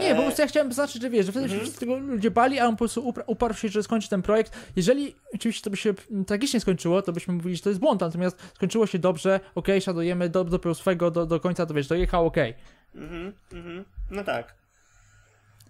Nie, 0.00 0.14
po 0.14 0.22
prostu 0.22 0.42
ja 0.42 0.48
chciałem 0.48 0.68
zaznaczyć, 0.72 1.02
że 1.02 1.10
wiesz, 1.10 1.26
że 1.26 1.32
wtedy 1.32 1.46
Mhm. 1.46 1.66
się 1.66 1.72
tego 1.72 1.98
ludzie 1.98 2.30
bali, 2.30 2.58
a 2.58 2.66
on 2.66 2.72
po 2.74 2.78
prostu 2.78 3.12
uparł 3.26 3.54
się, 3.54 3.68
że 3.68 3.82
skończy 3.82 4.08
ten 4.08 4.22
projekt. 4.22 4.52
Jeżeli 4.76 5.14
oczywiście 5.34 5.62
to 5.64 5.70
by 5.70 5.76
się 5.76 5.94
tragicznie 6.26 6.60
skończyło, 6.60 7.02
to 7.02 7.12
byśmy 7.12 7.34
mówili, 7.34 7.56
że 7.56 7.62
to 7.62 7.68
jest 7.68 7.80
błąd, 7.80 8.00
natomiast 8.00 8.36
skończyło 8.54 8.86
się 8.86 8.98
dobrze, 8.98 9.40
okej, 9.54 9.80
szanujemy, 9.80 10.28
do, 10.28 10.44
dopiął 10.44 10.74
swego 10.74 11.10
do, 11.10 11.26
do 11.26 11.40
końca, 11.40 11.66
to 11.66 11.74
wiesz, 11.74 11.86
dojechał, 11.86 12.26
okej. 12.26 12.54
Mhm, 12.94 13.32
mhm. 13.52 13.84
No 14.10 14.24
tak. 14.24 14.54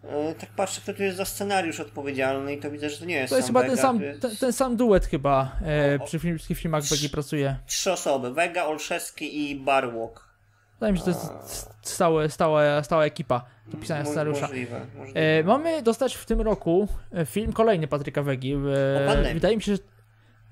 E, 0.05 0.35
tak 0.35 0.51
patrzę, 0.51 0.81
kto 0.81 0.95
tu 0.95 1.03
jest 1.03 1.17
za 1.17 1.25
scenariusz 1.25 1.81
odpowiedzialny 1.81 2.55
i 2.55 2.59
to 2.59 2.71
widzę, 2.71 2.91
że 2.91 2.99
to 2.99 3.05
nie 3.05 3.15
jest 3.15 3.31
To 3.31 3.37
jest 3.37 3.47
sam 3.47 3.55
chyba 3.55 3.61
ten 3.61 3.71
Vega, 3.77 3.83
sam, 3.83 3.99
to 3.99 4.05
jest 4.05 4.21
ten, 4.21 4.37
ten 4.37 4.53
sam 4.53 4.77
duet 4.77 5.07
chyba 5.07 5.57
e, 5.67 5.99
O, 6.01 6.05
o. 6.05 6.07
przy 6.07 6.19
wszystkich 6.19 6.59
filmach 6.59 6.85
Begi 6.91 7.11
pracuje. 7.11 7.57
Trzy 7.67 7.93
osoby, 7.93 8.33
Vega, 8.33 8.65
Olszewski 8.65 9.51
i 9.51 9.57
Barwok. 9.57 10.28
Wydaje 10.81 10.93
mi 10.93 10.99
się, 10.99 11.05
że 11.05 11.13
to 11.15 11.21
jest 11.43 11.71
stałe, 11.83 12.29
stałe, 12.29 12.85
stała 12.85 13.05
ekipa 13.05 13.45
do 13.67 13.77
pisania 13.79 14.05
scenariusza. 14.05 14.41
Możliwe, 14.41 14.87
możliwe. 14.97 15.21
E, 15.21 15.45
mamy 15.45 15.83
dostać 15.83 16.15
w 16.15 16.25
tym 16.27 16.41
roku 16.41 16.89
e, 17.15 17.27
film 17.27 17.53
kolejny 17.53 17.89
Patryka 17.89 18.23
Wegi. 18.23 18.53
E, 18.53 19.05
O 19.05 19.07
pandemii. 19.07 19.35
wydaje 19.35 19.57
mi 19.57 19.63
się, 19.63 19.73
że... 19.77 19.83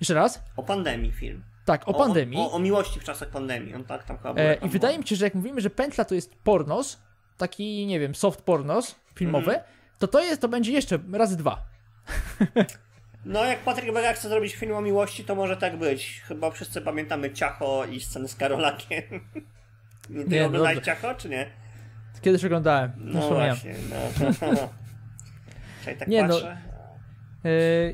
Jeszcze 0.01 0.15
raz? 0.15 0.43
O 0.57 0.62
pandemii 0.62 1.12
film. 1.12 1.43
Tak, 1.65 1.89
o 1.89 1.95
pandemii. 1.95 2.39
O, 2.39 2.51
o, 2.51 2.53
o 2.53 2.59
miłości 2.59 3.01
w 3.01 3.05
czasach 3.05 3.29
pandemii. 3.29 3.75
On 3.75 3.85
tak 3.85 4.05
tam 4.05 4.17
chyba 4.19 4.35
był 4.35 4.45
E, 4.45 4.55
I 4.55 4.69
wydaje 4.69 4.99
mi 4.99 5.07
się, 5.07 5.17
że 5.17 5.25
jak 5.25 5.35
mówimy, 5.35 5.61
że 5.61 5.71
pętla 5.71 6.05
to 6.05 6.15
jest 6.15 6.35
pornos, 6.35 6.99
taki, 7.37 7.87
nie 7.87 8.01
wiem, 8.01 8.15
soft 8.15 8.43
pornos 8.43 8.95
filmowy, 9.15 9.47
Mhm. 9.51 9.65
to 9.99 10.09
to 10.09 10.21
jest, 10.21 10.41
to 10.41 10.49
będzie 10.49 10.73
jeszcze 10.73 10.99
razy 11.12 11.37
dwa. 11.37 11.62
No, 13.25 13.45
jak 13.45 13.59
Patryk 13.59 13.93
Wega 13.95 14.12
chce 14.12 14.29
zrobić 14.29 14.55
film 14.55 14.75
o 14.77 14.81
miłości, 14.81 15.25
to 15.25 15.35
może 15.35 15.57
tak 15.57 15.77
być. 15.79 16.23
Chyba 16.29 16.51
wszyscy 16.51 16.81
pamiętamy 16.81 17.33
Ciacho 17.33 17.85
i 17.85 18.01
scenę 18.01 18.29
z 18.29 18.35
Karolakiem. 18.37 19.03
Ty 20.09 20.14
Nie, 20.29 20.40
no 20.40 20.47
oglądałeś 20.47 20.77
dobrze. 20.77 20.92
Ciacho, 20.92 21.14
czy 21.14 21.29
nie? 21.29 21.47
Kiedyś 22.21 22.45
oglądałem. 22.45 22.92
No 22.97 23.21
wspomniałem. 23.21 23.57
właśnie, 23.57 23.75
no. 24.53 24.69
Tak 25.99 26.09
Nie, 26.09 26.23
no, 26.23 26.35
patrzę. 26.35 26.57
Yy, 26.71 26.76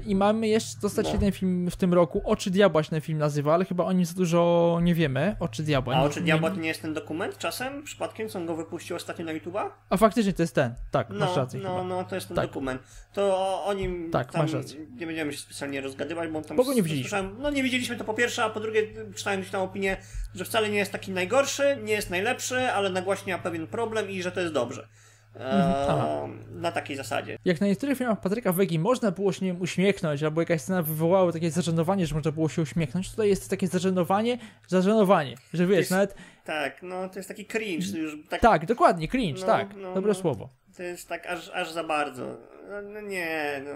I 0.06 0.14
mamy 0.14 0.48
jeszcze 0.48 0.80
dostać 0.80 1.06
No. 1.06 1.12
jeden 1.12 1.32
film 1.32 1.70
w 1.70 1.76
tym 1.76 1.94
roku. 1.94 2.22
Oczy 2.24 2.50
Diabła 2.50 2.82
się 2.82 2.90
ten 2.90 3.00
film 3.00 3.18
nazywa, 3.18 3.54
ale 3.54 3.64
chyba 3.64 3.84
o 3.84 3.92
nim 3.92 4.04
za 4.06 4.14
dużo 4.14 4.78
nie 4.82 4.94
wiemy. 4.94 5.36
Oczy 5.40 5.62
Diabła. 5.62 5.94
A 5.94 6.02
Oczy 6.02 6.20
nie- 6.20 6.24
Diabła 6.24 6.50
to 6.50 6.56
nie 6.56 6.68
jest 6.68 6.82
ten 6.82 6.94
dokument 6.94 7.38
czasem? 7.38 7.82
Przypadkiem, 7.82 8.28
co 8.28 8.38
on 8.38 8.46
go 8.46 8.56
wypuścił 8.56 8.96
ostatnio 8.96 9.24
na 9.24 9.32
YouTube'a? 9.34 9.70
A 9.90 9.96
faktycznie 9.96 10.32
to 10.32 10.42
jest 10.42 10.54
ten. 10.54 10.74
Tak, 10.90 11.10
masz 11.10 11.18
No, 11.20 11.36
rację 11.36 11.60
no, 11.60 11.68
chyba. 11.68 11.84
no, 11.84 12.04
to 12.04 12.14
jest 12.14 12.28
ten 12.28 12.34
Tak. 12.36 12.46
dokument. 12.46 12.82
To 13.12 13.22
o, 13.38 13.64
o 13.64 13.72
nim 13.74 14.10
Tak, 14.10 14.34
masz 14.34 14.52
rację. 14.52 14.80
nie 15.00 15.06
będziemy 15.06 15.32
się 15.32 15.38
specjalnie 15.38 15.80
rozgadywać, 15.80 16.30
bo 16.30 16.42
tam 16.42 16.56
Bo 16.56 16.64
go 16.64 16.74
nie 16.74 16.82
widzieliśmy. 16.82 17.22
No 17.38 17.50
nie 17.50 17.62
widzieliśmy 17.62 17.96
to 17.96 18.04
po 18.04 18.14
pierwsze, 18.14 18.44
a 18.44 18.50
po 18.50 18.60
drugie 18.60 18.82
czytałem 19.14 19.40
gdzieś 19.40 19.52
tam 19.52 19.62
opinię, 19.62 19.96
że 20.34 20.44
wcale 20.44 20.68
nie 20.68 20.78
jest 20.78 20.92
taki 20.92 21.12
najgorszy, 21.12 21.78
nie 21.84 21.92
jest 21.92 22.10
najlepszy, 22.10 22.58
ale 22.72 22.90
nagłaśnia 22.90 23.38
pewien 23.38 23.66
problem 23.66 24.10
i 24.10 24.22
że 24.22 24.32
to 24.32 24.40
jest 24.40 24.52
dobrze. 24.52 24.88
Mhm, 25.34 25.72
aha. 25.88 26.28
Na 26.50 26.72
takiej 26.72 26.96
zasadzie. 26.96 27.38
Jak 27.44 27.60
na 27.60 27.66
niektórych 27.66 27.98
filmach 27.98 28.20
Patryka 28.20 28.52
Wegi 28.52 28.78
można 28.78 29.10
było 29.10 29.32
się 29.32 29.44
nie 29.46 29.52
wiem, 29.52 29.62
uśmiechnąć, 29.62 30.22
albo 30.22 30.40
jakaś 30.40 30.60
scena 30.60 30.82
wywołała 30.82 31.32
takie 31.32 31.50
zażenowanie, 31.50 32.06
że 32.06 32.14
można 32.14 32.32
było 32.32 32.48
się 32.48 32.62
uśmiechnąć, 32.62 33.10
tutaj 33.10 33.28
jest 33.28 33.50
takie 33.50 33.66
zażenowanie, 33.68 34.38
zażenowanie, 34.68 35.34
że 35.54 35.66
wiesz, 35.66 35.78
jest- 35.78 35.90
nawet... 35.90 36.14
Tak, 36.44 36.82
no 36.82 37.08
to 37.08 37.18
jest 37.18 37.28
taki 37.28 37.44
cringe, 37.46 37.98
już 37.98 38.16
tak, 38.30 38.40
Tak, 38.40 38.66
dokładnie, 38.66 39.08
cringe, 39.08 39.40
No, 39.40 39.46
tak, 39.46 39.68
no, 39.76 39.94
dobre 39.94 40.08
no. 40.08 40.14
słowo. 40.14 40.48
to 40.76 40.82
jest 40.82 41.08
tak 41.08 41.26
aż, 41.26 41.48
aż 41.54 41.72
za 41.72 41.84
bardzo. 41.84 42.36
No, 42.70 42.82
no 42.82 43.00
nie, 43.00 43.62
no. 43.64 43.70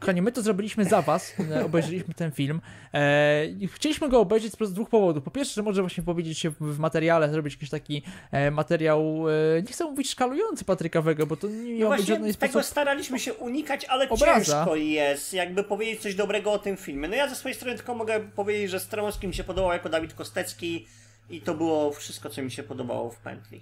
Kochani, 0.00 0.22
my 0.22 0.32
to 0.32 0.42
zrobiliśmy 0.42 0.84
za 0.84 1.02
was, 1.02 1.34
e, 1.50 1.64
obejrzeliśmy 1.64 2.14
ten 2.14 2.30
film. 2.32 2.60
E, 2.94 3.46
chcieliśmy 3.74 4.08
go 4.08 4.20
obejrzeć 4.20 4.52
z 4.60 4.72
dwóch 4.72 4.88
powodów. 4.90 5.24
Po 5.24 5.30
pierwsze, 5.30 5.54
że 5.54 5.62
może 5.62 5.82
właśnie 5.82 6.02
powiedzieć 6.02 6.38
się 6.38 6.50
w, 6.60 6.78
materiale, 6.78 7.30
zrobić 7.30 7.54
jakiś 7.54 7.70
taki 7.70 8.02
e, 8.32 8.50
materiał, 8.50 9.24
e, 9.58 9.62
nie 9.62 9.72
chcę 9.72 9.84
mówić 9.84 10.10
szkalujący 10.10 10.64
Patryka 10.64 11.02
Wege, 11.02 11.26
bo 11.26 11.36
to 11.36 11.46
nie 11.48 11.54
No 11.54 11.78
miał 11.78 11.90
być 11.90 11.98
właśnie 11.98 12.14
żaden 12.14 12.34
tego 12.34 12.52
sposób... 12.52 12.70
staraliśmy 12.70 13.18
się 13.18 13.34
unikać, 13.34 13.84
ale 13.84 14.08
Obraza. 14.08 14.56
ciężko 14.56 14.76
jest 14.76 15.32
jakby 15.32 15.64
powiedzieć 15.64 16.00
coś 16.02 16.14
dobrego 16.14 16.52
o 16.52 16.58
tym 16.58 16.76
filmie. 16.76 17.08
No 17.08 17.14
ja 17.16 17.28
ze 17.28 17.34
swojej 17.36 17.56
strony 17.56 17.76
tylko 17.76 17.94
mogę 17.94 18.20
powiedzieć, 18.20 18.70
że 18.70 18.80
Stronski 18.80 19.26
mi 19.28 19.34
się 19.34 19.44
podobał 19.44 19.72
jako 19.72 19.88
Dawid 19.88 20.14
Kostecki 20.14 20.86
i 21.30 21.40
to 21.40 21.54
było 21.54 21.92
wszystko, 21.92 22.30
co 22.30 22.42
mi 22.42 22.50
się 22.50 22.62
podobało 22.62 23.10
w 23.10 23.16
pętli. 23.18 23.60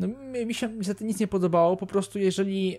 No, 0.00 0.08
mi, 0.46 0.54
się 0.54 0.68
niestety 0.68 1.04
nic 1.04 1.20
nie 1.20 1.26
podobało, 1.26 1.76
po 1.76 1.86
prostu 1.86 2.18
jeżeli 2.18 2.76
e, 2.76 2.78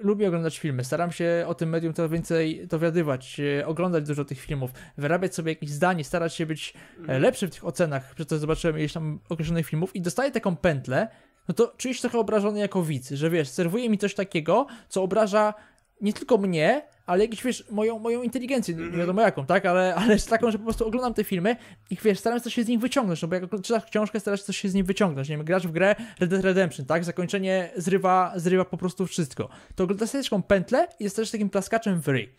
lubię 0.00 0.28
oglądać 0.28 0.58
filmy, 0.58 0.84
staram 0.84 1.12
się 1.12 1.44
o 1.46 1.54
tym 1.54 1.68
medium 1.68 1.94
coraz 1.94 2.10
więcej 2.10 2.66
dowiadywać, 2.66 3.40
e, 3.40 3.66
oglądać 3.66 4.04
dużo 4.04 4.24
tych 4.24 4.40
filmów, 4.40 4.70
wyrabiać 4.98 5.34
sobie 5.34 5.52
jakieś 5.52 5.70
zdanie, 5.70 6.04
starać 6.04 6.34
się 6.34 6.46
być 6.46 6.74
e, 7.08 7.18
lepszy 7.18 7.46
w 7.46 7.50
tych 7.50 7.64
ocenach, 7.64 8.14
przez 8.14 8.26
to 8.26 8.38
zobaczyłem 8.38 8.78
ileś 8.78 8.92
tam 8.92 9.20
określonych 9.28 9.66
filmów 9.66 9.96
i 9.96 10.00
dostaję 10.00 10.30
taką 10.30 10.56
pętlę, 10.56 11.08
no 11.48 11.54
to 11.54 11.74
czuję 11.76 11.94
się 11.94 12.00
trochę 12.00 12.18
obrażony 12.18 12.58
jako 12.58 12.82
widz, 12.82 13.10
że 13.10 13.30
wiesz, 13.30 13.48
serwuje 13.48 13.90
mi 13.90 13.98
coś 13.98 14.14
takiego, 14.14 14.66
co 14.88 15.02
obraża 15.02 15.54
nie 16.00 16.12
tylko 16.12 16.38
mnie, 16.38 16.82
ale 17.06 17.24
jakąś, 17.24 17.42
wiesz, 17.42 17.64
moją, 17.70 17.98
moją 17.98 18.22
inteligencję, 18.22 18.74
nie 18.74 18.98
wiadomo 18.98 19.22
jaką, 19.22 19.46
tak, 19.46 19.66
ale, 19.66 19.94
ale 19.94 20.18
taką, 20.18 20.50
że 20.50 20.58
po 20.58 20.64
prostu 20.64 20.86
oglądam 20.86 21.14
te 21.14 21.24
filmy 21.24 21.56
i 21.90 21.96
wiesz, 21.96 22.18
staram 22.18 22.38
się 22.38 22.42
coś 22.42 22.54
się 22.54 22.64
z 22.64 22.68
nich 22.68 22.80
wyciągnąć, 22.80 23.22
no 23.22 23.28
bo 23.28 23.34
jak 23.34 23.44
czytasz 23.62 23.84
książkę, 23.84 24.20
starasz 24.20 24.40
się 24.40 24.46
coś 24.46 24.56
się 24.56 24.68
z 24.68 24.74
nich 24.74 24.84
wyciągnąć, 24.84 25.28
nie 25.28 25.36
wiem, 25.36 25.46
grasz 25.46 25.66
w 25.66 25.72
grę 25.72 25.96
Red 26.20 26.30
Dead 26.30 26.44
Redemption, 26.44 26.86
tak, 26.86 27.04
zakończenie 27.04 27.70
zrywa, 27.76 28.32
zrywa 28.36 28.64
po 28.64 28.76
prostu 28.76 29.06
wszystko. 29.06 29.48
To 29.74 29.84
oglądasz 29.84 30.10
sobie 30.10 30.24
taką 30.24 30.42
pętlę 30.42 30.88
i 31.00 31.04
jesteś 31.04 31.30
takim 31.30 31.50
plaskaczem 31.50 32.00
w 32.00 32.08
ryj. 32.08 32.34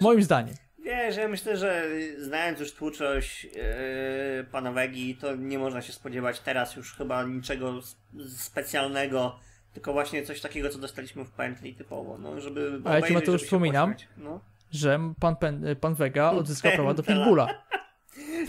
Moim 0.00 0.22
zdaniem. 0.22 0.54
Wiesz, 0.84 1.16
ja 1.16 1.28
myślę, 1.28 1.56
że 1.56 1.86
znając 2.18 2.60
już 2.60 2.72
twórczość 2.72 3.44
yy, 3.44 3.52
pana 4.52 4.72
Wegi, 4.72 5.16
to 5.16 5.36
nie 5.36 5.58
można 5.58 5.82
się 5.82 5.92
spodziewać 5.92 6.40
teraz 6.40 6.76
już 6.76 6.94
chyba 6.94 7.24
niczego 7.24 7.80
specjalnego, 8.36 9.38
tylko 9.72 9.92
właśnie 9.92 10.22
coś 10.22 10.40
takiego, 10.40 10.68
co 10.68 10.78
dostaliśmy 10.78 11.24
w 11.24 11.30
pętli 11.30 11.74
typowo, 11.74 12.18
no, 12.18 12.40
żeby 12.40 12.60
A 12.60 12.94
ja 12.94 13.00
ci, 13.00 13.04
obejrzeć, 13.04 13.14
Mateusz, 13.14 13.44
pośmiać. 13.50 14.08
No. 14.16 14.40
Że 14.70 14.98
pan, 15.20 15.36
pen, 15.36 15.64
pan 15.80 15.94
Vega 15.94 16.30
odzyskał 16.30 16.72
prawa 16.78 16.94
do 16.94 17.02
Pętla. 17.02 17.24
Pitbulla. 17.24 17.48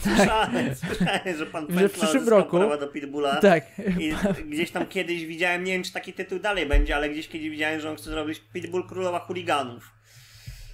Słyszałem, 0.03 0.75
słyszałem, 0.75 1.37
że 1.37 1.45
pan 1.45 1.61
Że 1.63 1.67
w 1.67 1.75
Pętla 1.75 1.89
przyszłym 1.89 2.17
odzyskał 2.17 2.39
roku- 2.39 2.57
prawa 2.57 2.77
do 2.77 2.87
Pitbulla. 2.87 3.35
Tak. 3.41 3.63
I 3.99 4.13
gdzieś 4.49 4.71
tam 4.71 4.85
kiedyś 4.87 5.25
widziałem, 5.25 5.63
nie 5.63 5.73
wiem 5.73 5.83
czy 5.83 5.93
taki 5.93 6.13
tytuł 6.13 6.39
dalej 6.39 6.65
będzie, 6.65 6.95
ale 6.95 7.09
gdzieś 7.09 7.27
kiedyś 7.27 7.49
widziałem, 7.49 7.79
że 7.79 7.89
on 7.89 7.95
chce 7.95 8.09
zrobić 8.09 8.39
Pitbull 8.53 8.87
Królowa 8.87 9.19
Chuliganów. 9.19 9.91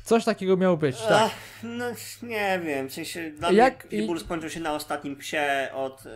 Coś 0.03 0.25
takiego 0.25 0.57
miało 0.57 0.77
być, 0.77 0.97
tak. 1.01 1.11
Ach, 1.11 1.31
no 1.63 1.85
nie 2.23 2.59
wiem, 2.65 2.89
w 2.89 2.93
sensie 2.93 3.31
dla 3.31 3.51
Jak- 3.51 3.83
mnie 3.85 3.99
Pitbull 3.99 4.19
skończył 4.19 4.49
się 4.49 4.59
na 4.59 4.73
ostatnim 4.73 5.15
psie 5.15 5.69
od... 5.73 6.05
Yy, 6.05 6.11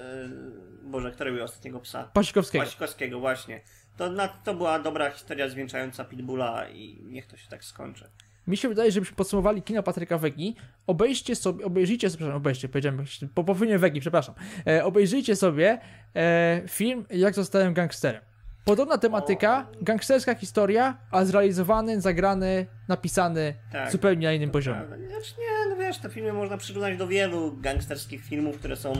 Boże, 0.83 1.11
którego 1.11 1.35
był 1.35 1.45
ostatniego 1.45 1.79
psa? 1.79 2.09
Pasikowskiego. 2.13 2.65
Pasikowskiego, 2.65 3.19
właśnie. 3.19 3.61
To, 3.97 4.10
na, 4.10 4.27
to 4.27 4.53
była 4.53 4.79
dobra 4.79 5.10
historia 5.10 5.49
zwieńczająca 5.49 6.06
Pitbulla 6.06 6.69
i 6.69 7.03
niech 7.03 7.27
to 7.27 7.38
się 7.38 7.47
tak 7.49 7.63
skończy. 7.63 8.10
Mi 8.47 8.58
się 8.58 8.69
wydaje, 8.69 8.91
żebyśmy 8.91 9.15
podsumowali 9.15 9.62
kino 9.62 9.84
Patryka 9.84 10.17
Wegi. 10.17 10.56
Obejrzcie 10.88 11.36
sobie, 11.36 11.65
obejrzyjcie 11.65 12.10
sobie, 12.10 12.17
przepraszam, 12.17 12.38
obejrzcie, 12.38 12.69
powiedziałem 12.69 13.06
po, 13.36 13.43
po 13.43 13.53
filmie 13.56 13.79
Wegi, 13.79 13.99
przepraszam. 13.99 14.36
E, 14.67 14.86
obejrzyjcie 14.86 15.36
sobie 15.36 15.79
e, 16.15 16.62
film 16.67 17.06
Jak 17.10 17.36
zostałem 17.36 17.73
gangsterem. 17.73 18.21
Podobna 18.65 18.97
tematyka, 18.97 19.67
gangsterska 19.82 20.36
historia, 20.36 20.97
a 21.12 21.25
zrealizowany, 21.25 22.01
zagrany, 22.01 22.65
napisany 22.88 23.53
Tak. 23.71 23.91
zupełnie 23.91 24.27
na 24.27 24.34
innym 24.34 24.51
poziomie. 24.51 24.82
Znaczy 24.88 25.34
nie, 25.39 25.69
no 25.69 25.75
wiesz, 25.75 25.97
te 25.97 26.10
filmy 26.10 26.34
można 26.34 26.58
przyrównać 26.58 26.97
do 26.97 27.08
wielu 27.08 27.58
gangsterskich 27.58 28.25
filmów, 28.25 28.58
które 28.60 28.75
są 28.75 28.93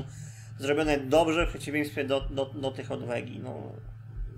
zrobione 0.60 0.98
dobrze 0.98 1.46
w 1.46 1.50
przeciwieństwie 1.50 2.04
do, 2.04 2.22
do, 2.22 2.46
do 2.46 2.72
tych 2.72 2.92
od 2.92 3.06
Wegi. 3.06 3.40
No, 3.40 3.72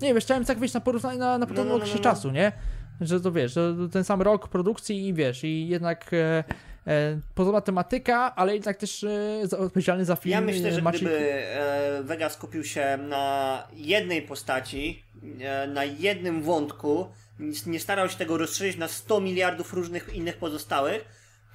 Nie 0.00 0.14
wiesz, 0.14 0.24
chciałem 0.24 0.44
tak 0.44 0.58
wyjść 0.58 0.74
na 0.74 0.80
porównanie 0.80 1.18
na, 1.18 1.38
na 1.38 1.46
no, 1.46 1.64
no, 1.64 1.74
okresie 1.74 1.96
no. 1.96 2.02
czasu, 2.02 2.30
nie? 2.30 2.52
Że 3.00 3.20
to 3.20 3.32
wiesz, 3.32 3.52
że 3.52 3.74
ten 3.92 4.04
sam 4.04 4.22
rok 4.22 4.48
produkcji 4.48 5.08
i 5.08 5.14
wiesz, 5.14 5.44
i 5.44 5.68
jednak 5.68 6.12
e, 6.12 6.44
e, 6.86 7.20
podobna 7.34 7.60
tematyka, 7.60 8.34
ale 8.36 8.54
jednak 8.54 8.76
też 8.76 9.04
e, 9.04 9.40
za, 9.42 9.58
odpowiedzialny 9.58 10.04
za 10.04 10.16
film 10.16 10.32
Ja 10.32 10.40
myślę, 10.40 10.68
e, 10.68 10.72
że 10.72 10.82
Maciek... 10.82 11.02
gdyby 11.02 11.32
e, 11.32 12.02
Vega 12.02 12.28
skupił 12.28 12.64
się 12.64 12.98
na 13.08 13.62
jednej 13.72 14.22
postaci, 14.22 15.02
e, 15.40 15.66
na 15.66 15.84
jednym 15.84 16.42
wątku, 16.42 17.06
nie 17.66 17.80
starał 17.80 18.08
się 18.08 18.16
tego 18.16 18.38
rozszerzyć 18.38 18.76
na 18.76 18.88
100 18.88 19.20
miliardów 19.20 19.72
różnych 19.72 20.14
innych 20.14 20.36
pozostałych, 20.36 21.04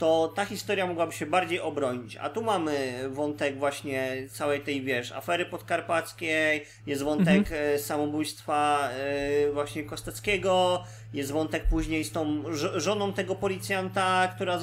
to 0.01 0.33
ta 0.35 0.45
historia 0.45 0.87
mogłaby 0.87 1.13
się 1.13 1.25
bardziej 1.25 1.59
obronić. 1.59 2.17
A 2.17 2.29
tu 2.29 2.43
mamy 2.43 3.03
wątek 3.09 3.57
właśnie 3.57 4.27
całej 4.29 4.61
tej, 4.61 4.81
wiesz, 4.81 5.11
afery 5.11 5.45
podkarpackiej, 5.45 6.65
jest 6.87 7.03
wątek 7.03 7.51
e, 7.51 7.79
samobójstwa 7.79 8.89
e, 8.89 9.51
właśnie 9.51 9.83
Kosteckiego, 9.83 10.83
jest 11.13 11.31
wątek 11.31 11.63
później 11.63 12.03
z 12.03 12.11
tą 12.11 12.43
żoną 12.75 13.13
tego 13.13 13.35
policjanta, 13.35 14.31
która 14.35 14.59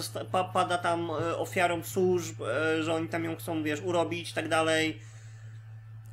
pada 0.53 0.79
tam 0.79 1.11
e, 1.11 1.37
ofiarą 1.37 1.83
służb, 1.83 2.43
że 2.81 2.95
oni 2.95 3.09
tam 3.09 3.25
ją 3.25 3.37
chcą, 3.37 3.63
wiesz, 3.63 3.81
urobić 3.81 4.31
i 4.31 4.35
tak 4.35 4.49
dalej. 4.49 4.99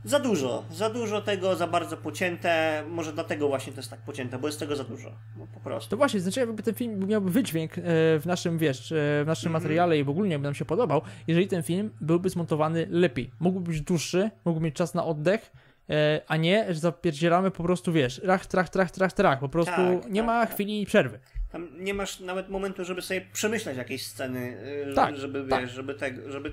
Za 0.06 0.20
dużo, 0.20 0.64
za 0.72 0.90
dużo 0.90 1.22
tego, 1.22 1.56
za 1.56 1.68
bardzo 1.68 1.98
pocięte. 1.98 2.84
Może 2.90 3.14
dlatego 3.14 3.48
właśnie 3.48 3.74
to 3.74 3.80
jest 3.80 3.90
tak 3.90 4.00
pocięte, 4.00 4.40
bo 4.40 4.48
jest 4.48 4.60
tego 4.60 4.76
za 4.76 4.84
dużo. 4.84 5.12
No 5.38 5.48
po 5.54 5.60
prostu. 5.60 5.90
To 5.90 5.98
właśnie, 5.98 6.20
znaczy 6.20 6.40
jakby 6.40 6.64
ten 6.64 6.74
film 6.74 7.08
miałby 7.08 7.32
wydźwięk 7.32 7.78
e, 7.78 7.82
w 8.20 8.24
naszym, 8.26 8.58
wiesz, 8.58 8.92
e, 8.92 8.96
w 9.24 9.28
naszym 9.28 9.48
Mhm. 9.48 9.64
materiale 9.64 9.98
i 10.00 10.04
w 10.04 10.10
ogóle 10.10 10.30
by 10.40 10.44
nam 10.44 10.54
się 10.54 10.66
podobał, 10.66 11.02
jeżeli 11.28 11.48
ten 11.48 11.64
film 11.64 11.90
byłby 12.02 12.30
zmontowany 12.30 12.88
lepiej. 12.90 13.32
Mógłby 13.40 13.70
być 13.72 13.82
dłuższy, 13.82 14.30
mógłby 14.46 14.66
mieć 14.66 14.76
czas 14.76 14.94
na 14.94 15.06
oddech, 15.06 15.52
e, 15.90 16.22
a 16.28 16.38
nie, 16.38 16.74
że 16.74 16.80
zapierdzielamy 16.80 17.52
po 17.52 17.64
prostu, 17.64 17.92
wiesz, 17.94 18.22
rach, 18.24 18.46
trach, 18.46 18.70
trach, 18.70 18.92
trach, 18.92 19.14
trach, 19.14 19.40
po 19.40 19.50
prostu 19.50 19.72
Tak, 19.76 20.12
nie 20.12 20.20
tak, 20.22 20.28
ma 20.28 20.46
tak. 20.46 20.54
chwili 20.54 20.86
przerwy. 20.86 21.20
Tam 21.52 21.84
nie 21.84 21.94
masz 21.94 22.20
nawet 22.20 22.50
momentu, 22.50 22.86
żeby 22.86 23.02
sobie 23.02 23.22
przemyśleć 23.34 23.78
jakieś 23.78 24.06
sceny, 24.08 24.58
żeby, 24.84 24.96
Tak, 24.96 25.18
żeby 25.18 25.46
tak. 25.50 25.62
wiesz, 25.62 25.72
żeby 25.72 25.94
tego, 25.94 26.32
żeby, 26.32 26.52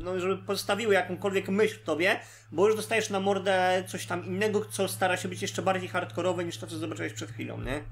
no, 0.00 0.20
żeby 0.20 0.36
pozostawiły 0.38 0.94
jakąkolwiek 0.94 1.48
myśl 1.48 1.78
w 1.78 1.82
tobie, 1.82 2.16
bo 2.52 2.66
już 2.66 2.76
dostajesz 2.76 3.10
na 3.10 3.20
mordę 3.20 3.84
coś 3.86 4.06
tam 4.06 4.24
innego, 4.24 4.64
co 4.64 4.88
stara 4.88 5.16
się 5.16 5.28
być 5.28 5.42
jeszcze 5.42 5.62
bardziej 5.62 5.88
hardkorowe 5.88 6.44
niż 6.44 6.58
to, 6.58 6.66
co 6.66 6.78
zobaczyłeś 6.78 7.12
przed 7.12 7.30
chwilą, 7.30 7.60
nie? 7.60 7.82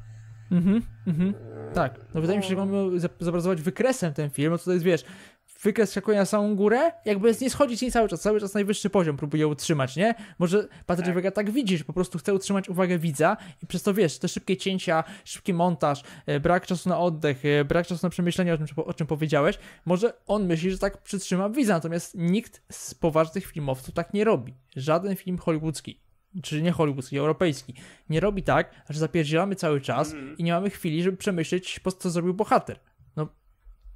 Mhm, 0.53 0.83
mhm. 1.07 1.35
Tak. 1.75 1.95
No 2.15 2.21
wydaje 2.21 2.39
mi 2.39 2.43
się, 2.45 2.51
że 2.51 2.57
mamy 2.57 3.01
za- 3.01 3.09
zobrazować 3.21 3.63
wykresem 3.63 4.15
ten 4.15 4.31
film, 4.31 4.53
no 4.53 4.59
to 4.59 4.73
jest, 4.73 4.85
wiesz, 4.85 5.05
wykres 5.63 5.91
skakuje 5.91 6.19
na 6.19 6.25
samą 6.25 6.57
górę, 6.57 6.93
jakby 7.05 7.35
nie 7.41 7.51
schodzić 7.51 7.83
nie 7.83 7.93
cały 7.93 8.09
czas, 8.09 8.21
cały 8.21 8.41
czas 8.41 8.55
najwyższy 8.55 8.91
poziom 8.91 9.17
próbuje 9.17 9.47
utrzymać, 9.47 9.97
nie? 9.97 10.15
Może 10.39 10.69
Patryk 10.87 11.07
Tak. 11.07 11.15
Wega 11.15 11.31
tak 11.31 11.51
widzi, 11.51 11.79
że 11.79 11.85
po 11.85 11.93
prostu 11.93 12.19
chce 12.19 12.35
utrzymać 12.35 12.69
uwagę 12.69 12.99
widza 12.99 13.37
i 13.63 13.67
przez 13.67 13.83
to, 13.83 13.95
wiesz, 13.95 14.19
te 14.19 14.29
szybkie 14.29 14.57
cięcia, 14.57 15.05
szybki 15.25 15.55
montaż, 15.55 16.03
e, 16.27 16.41
brak 16.41 16.67
czasu 16.67 16.89
na 16.89 16.99
oddech, 16.99 17.45
e, 17.45 17.65
brak 17.65 17.87
czasu 17.87 18.07
na 18.07 18.11
przemyślenie 18.11 18.55
o 18.55 18.59
czym, 18.59 18.67
o 18.77 18.95
czym 18.95 19.07
powiedziałeś, 19.07 19.59
może 19.85 20.13
on 20.27 20.47
myśli, 20.47 20.71
że 20.71 20.79
tak 20.79 21.03
przytrzyma 21.03 21.49
widza, 21.49 21.75
natomiast 21.75 22.15
nikt 22.15 22.63
z 22.73 22.95
poważnych 22.95 23.47
filmowców 23.47 23.95
tak 23.95 24.15
nie 24.15 24.25
robi. 24.25 24.55
Żaden 24.77 25.17
film 25.17 25.39
hollywoodzki. 25.39 26.01
czy 26.43 26.63
nie 26.63 26.73
hollywoodzki, 26.73 27.19
europejski, 27.19 27.75
nie 28.09 28.21
robi 28.21 28.43
tak, 28.43 28.71
że 28.91 28.99
zapierdzielamy 29.01 29.55
cały 29.57 29.81
czas 29.81 30.15
i 30.39 30.45
nie 30.45 30.53
mamy 30.53 30.71
chwili, 30.71 31.03
żeby 31.03 31.17
przemyśleć, 31.17 31.81
po 31.81 31.93
co 31.93 32.11
zrobił 32.11 32.35
bohater. 32.35 32.81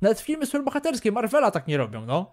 Nawet 0.03 0.21
filmy 0.21 0.47
superbohaterskie 0.47 1.13
Marvela 1.13 1.51
tak 1.51 1.67
nie 1.67 1.77
robią, 1.77 2.07
no. 2.07 2.33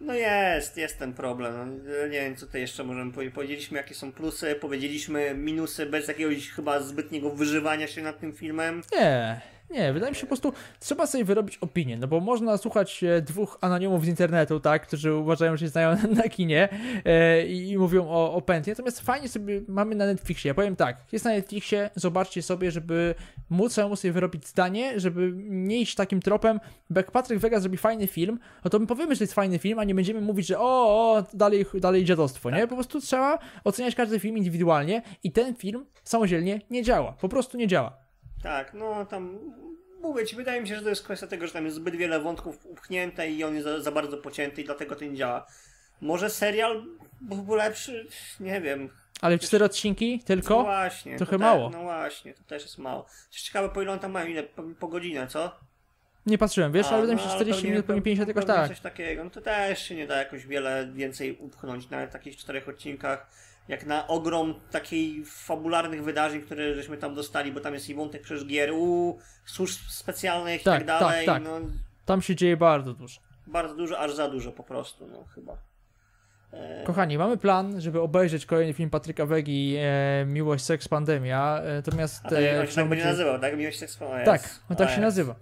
No 0.00 0.14
jest, 0.14 0.76
jest 0.76 0.98
ten 0.98 1.14
problem. 1.14 1.54
No, 1.84 2.06
Nie 2.06 2.20
wiem, 2.20 2.36
co 2.36 2.46
tutaj 2.46 2.60
jeszcze 2.60 2.84
możemy 2.84 3.12
powiedzieć. 3.12 3.34
Powiedzieliśmy, 3.34 3.76
jakie 3.76 3.94
są 3.94 4.12
plusy, 4.12 4.54
powiedzieliśmy 4.54 5.34
minusy 5.34 5.86
bez 5.86 6.08
jakiegoś 6.08 6.50
chyba 6.50 6.80
zbytniego 6.80 7.30
wyżywania 7.30 7.86
się 7.86 8.02
nad 8.02 8.20
tym 8.20 8.32
filmem. 8.32 8.82
Nie, 8.92 9.40
nie, 9.70 9.92
wydaje 9.92 10.12
mi 10.12 10.16
się 10.16 10.20
po 10.20 10.26
prostu, 10.26 10.52
trzeba 10.78 11.06
sobie 11.06 11.24
wyrobić 11.24 11.58
opinię, 11.58 11.96
no 11.96 12.08
bo 12.08 12.20
można 12.20 12.56
słuchać 12.56 13.04
e, 13.04 13.22
dwóch 13.22 13.58
anonimów 13.60 14.04
z 14.04 14.08
internetu, 14.08 14.60
tak, 14.60 14.86
którzy 14.86 15.14
uważają, 15.14 15.56
że 15.56 15.66
się 15.66 15.68
znają 15.68 15.96
na 16.22 16.22
kinie 16.22 16.68
e, 17.04 17.46
i, 17.46 17.78
mówią 17.78 18.08
o, 18.08 18.34
o 18.34 18.42
pętli, 18.42 18.70
natomiast 18.70 19.00
fajnie 19.00 19.28
sobie 19.28 19.60
mamy 19.68 19.94
na 19.94 20.06
Netflixie, 20.06 20.48
ja 20.48 20.54
powiem 20.54 20.76
tak, 20.76 21.04
jest 21.12 21.24
na 21.24 21.30
Netflixie, 21.30 21.90
zobaczcie 21.94 22.42
sobie, 22.42 22.70
żeby 22.70 23.14
móc 23.50 23.72
samemu 23.72 23.96
sobie 23.96 24.12
wyrobić 24.12 24.46
zdanie, 24.46 25.00
żeby 25.00 25.32
nie 25.36 25.80
iść 25.80 25.94
takim 25.94 26.20
tropem, 26.20 26.60
bo 26.90 27.00
jak 27.00 27.10
Patryk 27.10 27.38
Wega 27.38 27.60
zrobi 27.60 27.76
fajny 27.76 28.06
film, 28.06 28.38
no 28.64 28.70
to 28.70 28.78
my 28.78 28.86
powiemy, 28.86 29.14
że 29.14 29.18
to 29.18 29.24
jest 29.24 29.34
fajny 29.34 29.58
film, 29.58 29.78
a 29.78 29.84
nie 29.84 29.94
będziemy 29.94 30.20
mówić, 30.20 30.46
że 30.46 30.58
o, 30.58 30.62
o 30.62 31.24
dalej, 31.34 31.66
dalej 31.74 32.04
dziadostwo, 32.04 32.50
nie, 32.50 32.66
po 32.66 32.74
prostu 32.74 33.00
trzeba 33.00 33.38
oceniać 33.64 33.94
każdy 33.94 34.20
film 34.20 34.38
indywidualnie 34.38 35.02
i 35.24 35.32
ten 35.32 35.54
film 35.54 35.86
samodzielnie 36.04 36.60
nie 36.70 36.82
działa, 36.82 37.12
po 37.12 37.28
prostu 37.28 37.58
nie 37.58 37.66
działa. 37.66 38.09
Tak, 38.42 38.74
no 38.74 39.06
tam 39.06 39.38
mówię 40.00 40.26
ci, 40.26 40.36
wydaje 40.36 40.60
mi 40.60 40.68
się, 40.68 40.76
że 40.76 40.82
to 40.82 40.88
jest 40.88 41.02
kwestia 41.04 41.26
tego, 41.26 41.46
że 41.46 41.52
tam 41.52 41.64
jest 41.64 41.76
zbyt 41.76 41.96
wiele 41.96 42.20
wątków 42.20 42.66
upchnięte 42.66 43.30
i 43.30 43.44
on 43.44 43.54
jest 43.54 43.64
za, 43.64 43.80
za 43.80 43.92
bardzo 43.92 44.16
pocięty 44.16 44.62
i 44.62 44.64
dlatego 44.64 44.96
to 44.96 45.04
nie 45.04 45.14
działa. 45.16 45.46
Może 46.00 46.30
serial 46.30 46.84
byłby 47.20 47.56
lepszy? 47.56 48.06
Nie 48.40 48.60
wiem. 48.60 48.88
Ale 49.20 49.38
cztery 49.38 49.64
odcinki 49.64 50.16
No 50.16 50.24
tylko? 50.26 50.62
właśnie. 50.62 51.16
trochę 51.16 51.32
to 51.32 51.38
te- 51.38 51.44
mało. 51.44 51.70
No 51.70 51.82
właśnie, 51.82 52.34
to 52.34 52.42
też 52.44 52.62
jest 52.62 52.78
mało. 52.78 53.06
Ciekawe, 53.30 53.68
po 53.68 53.82
ile 53.82 53.92
on 53.92 53.98
tam 53.98 54.10
mają? 54.12 54.26
Ile? 54.26 54.42
Po, 54.42 54.62
po 54.80 54.88
godzinę, 54.88 55.26
co? 55.26 55.56
Nie 56.26 56.38
patrzyłem, 56.38 56.72
wiesz, 56.72 56.86
A, 56.86 56.90
ale 56.90 57.00
wydaje 57.00 57.16
mi 57.16 57.22
się 57.22 57.28
no, 57.28 57.34
40 57.34 57.60
pewnie- 57.62 57.70
minut, 57.70 57.86
pewnie 57.86 58.02
50 58.02 58.28
jakoś 58.28 58.44
tak. 58.44 58.68
coś 58.68 58.80
takiego. 58.80 59.24
No 59.24 59.30
to 59.30 59.40
też 59.40 59.82
się 59.88 59.94
nie 59.94 60.06
da 60.06 60.16
jakoś 60.16 60.46
wiele 60.46 60.88
więcej 60.94 61.36
upchnąć 61.40 61.90
na 61.90 62.06
takich 62.06 62.36
czterech 62.36 62.68
odcinkach. 62.68 63.26
Jak 63.68 63.86
na 63.86 64.06
ogrom 64.06 64.54
takiej 64.70 65.24
fabularnych 65.26 66.04
wydarzeń, 66.04 66.40
które 66.42 66.74
żeśmy 66.74 66.96
tam 66.96 67.14
dostali, 67.14 67.52
bo 67.52 67.60
tam 67.60 67.74
jest 67.74 67.88
i 67.88 67.94
wątek 67.94 68.22
przecież 68.22 68.46
gier, 68.46 68.72
u 68.72 69.18
służb 69.44 69.78
specjalnych 69.88 70.60
i 70.60 70.64
Tak, 70.64 70.78
tak 70.78 70.86
dalej. 70.86 71.26
tak, 71.26 71.34
tak. 71.34 71.44
No, 71.44 71.60
Tam 72.04 72.22
się 72.22 72.36
dzieje 72.36 72.56
bardzo 72.56 72.92
dużo. 72.94 73.20
bardzo 73.46 73.74
dużo, 73.74 73.98
aż 73.98 74.14
za 74.14 74.28
dużo 74.28 74.52
po 74.52 74.62
prostu, 74.62 75.06
no 75.06 75.24
chyba. 75.34 75.56
Kochani, 76.84 77.18
mamy 77.18 77.36
plan, 77.36 77.80
żeby 77.80 78.00
obejrzeć 78.00 78.46
kolejny 78.46 78.72
film 78.72 78.90
Patryka 78.90 79.26
Wegi, 79.26 79.76
e, 79.78 80.24
Miłość, 80.26 80.64
Seks, 80.64 80.88
Pandemia, 80.88 81.60
e, 81.64 81.74
natomiast... 81.74 82.32
e, 82.32 82.60
on 82.60 82.66
się 82.66 82.74
tak 82.74 82.88
będzie 82.88 83.04
nazywał, 83.04 83.38
tak? 83.38 83.56
Miłość. 83.56 83.82
O, 83.82 83.84
jest. 83.84 83.98
Tak, 84.24 84.42
on 84.70 84.76
tak 84.76 84.86
O, 84.86 84.90
się 84.90 85.00
jest. 85.00 85.00
nazywa. 85.00 85.34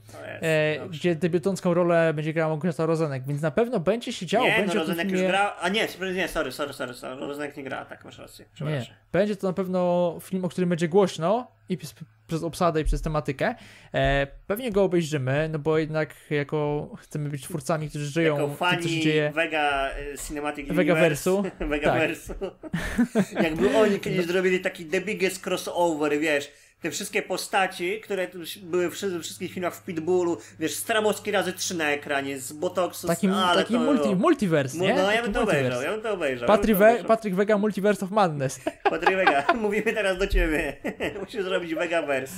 E, 0.43 0.89
gdzie 0.89 1.15
debiutancką 1.15 1.75
rolę 1.75 2.15
będzie 2.15 2.33
grała 2.33 2.49
Małgorzata 2.49 2.87
Rozenek, 2.87 3.23
więc 3.27 3.43
na 3.43 3.51
pewno 3.51 3.81
będzie 3.81 4.13
się 4.13 4.27
działo, 4.27 4.47
Nie, 4.47 4.53
no 4.53 4.59
będzie 4.59 4.71
o 4.71 4.73
tym 4.73 4.81
Rozenek 4.81 5.05
już 5.05 5.13
filmie... 5.13 5.29
gra. 5.29 5.57
A 5.61 5.69
nie, 5.69 5.89
nie, 6.15 6.29
sorry, 6.29 6.53
sorry, 6.53 6.73
sorry, 6.73 6.95
sorry. 6.95 7.27
Rozenek 7.27 7.57
nie 7.57 7.65
gra, 7.65 7.85
tak, 7.85 8.05
masz 8.05 8.19
rację. 8.19 8.45
Nie, 8.61 8.87
będzie 9.13 9.37
to 9.37 9.47
na 9.47 9.53
pewno 9.53 10.15
film, 10.23 10.45
o 10.45 10.49
którym 10.49 10.69
będzie 10.71 10.89
głośno 10.89 11.58
i 11.69 11.77
przez, 11.77 11.95
przez 12.27 12.43
obsadę 12.43 12.81
i 12.81 12.85
przez 12.85 13.03
tematykę. 13.03 13.55
E, 13.95 14.27
pewnie 14.47 14.73
go 14.73 14.83
obejrzymy, 14.85 15.49
no 15.53 15.59
bo 15.59 15.79
jednak 15.79 16.15
jako 16.31 16.91
chcemy 16.99 17.29
być 17.29 17.43
twórcami, 17.43 17.89
którzy 17.89 18.07
żyją 18.07 18.35
Jako 18.35 18.71
tym, 18.71 18.83
co 18.83 18.89
się 18.89 19.01
dzieje. 19.01 19.33
Vega 19.35 19.91
y, 20.15 20.19
Cinematic 20.29 20.69
Vegaversu. 20.73 21.39
Universe. 21.39 21.67
Vegaversu. 21.67 22.35
Jakby 23.45 23.77
oni 23.77 24.01
kiedyś 24.01 24.27
zrobili 24.27 24.61
taki 24.61 24.87
The 24.87 25.01
Biggest 25.01 25.47
Crossover, 25.47 26.19
wiesz, 26.21 26.53
te 26.83 26.91
wszystkie 26.91 27.23
postaci, 27.23 28.01
które 28.01 28.29
były 28.63 28.91
w 28.91 28.95
wszy- 28.95 29.21
wszystkich 29.21 29.53
filmach 29.53 29.75
w 29.75 29.85
Pitbullu, 29.85 30.37
wiesz, 30.59 30.75
Stramowski 30.75 31.31
razy 31.31 31.53
trzy 31.53 31.75
na 31.77 31.91
ekranie, 31.91 32.39
z 32.39 32.53
Botoxu, 32.53 33.07
Taki, 33.07 33.29
ale 33.29 33.63
taki 33.63 33.75
to, 33.75 33.81
multi, 33.81 34.17
multiverse, 34.17 34.79
Mu- 34.79 34.85
nie? 34.85 34.95
No 34.95 35.13
ja 35.13 35.23
bym 35.23 35.37
obejrzał, 35.37 35.83
ja 35.83 35.91
bym 35.93 36.01
to 36.03 36.13
obejrzał. 36.13 36.47
Patryk, 36.49 36.69
ja 36.69 36.75
bym 36.75 36.79
to 36.81 36.89
obejrzał. 36.91 37.09
Patryk 37.09 37.35
Vega 37.35 37.59
Multiverse 37.59 38.05
of 38.05 38.11
Madness. 38.11 38.61
Patryk 38.91 39.17
Vega, 39.17 39.47
mówimy 39.55 39.93
teraz 39.93 40.19
do 40.19 40.27
ciebie. 40.27 40.77
Musisz 41.21 41.45
zrobić 41.45 41.75
Vegaverse. 41.75 42.35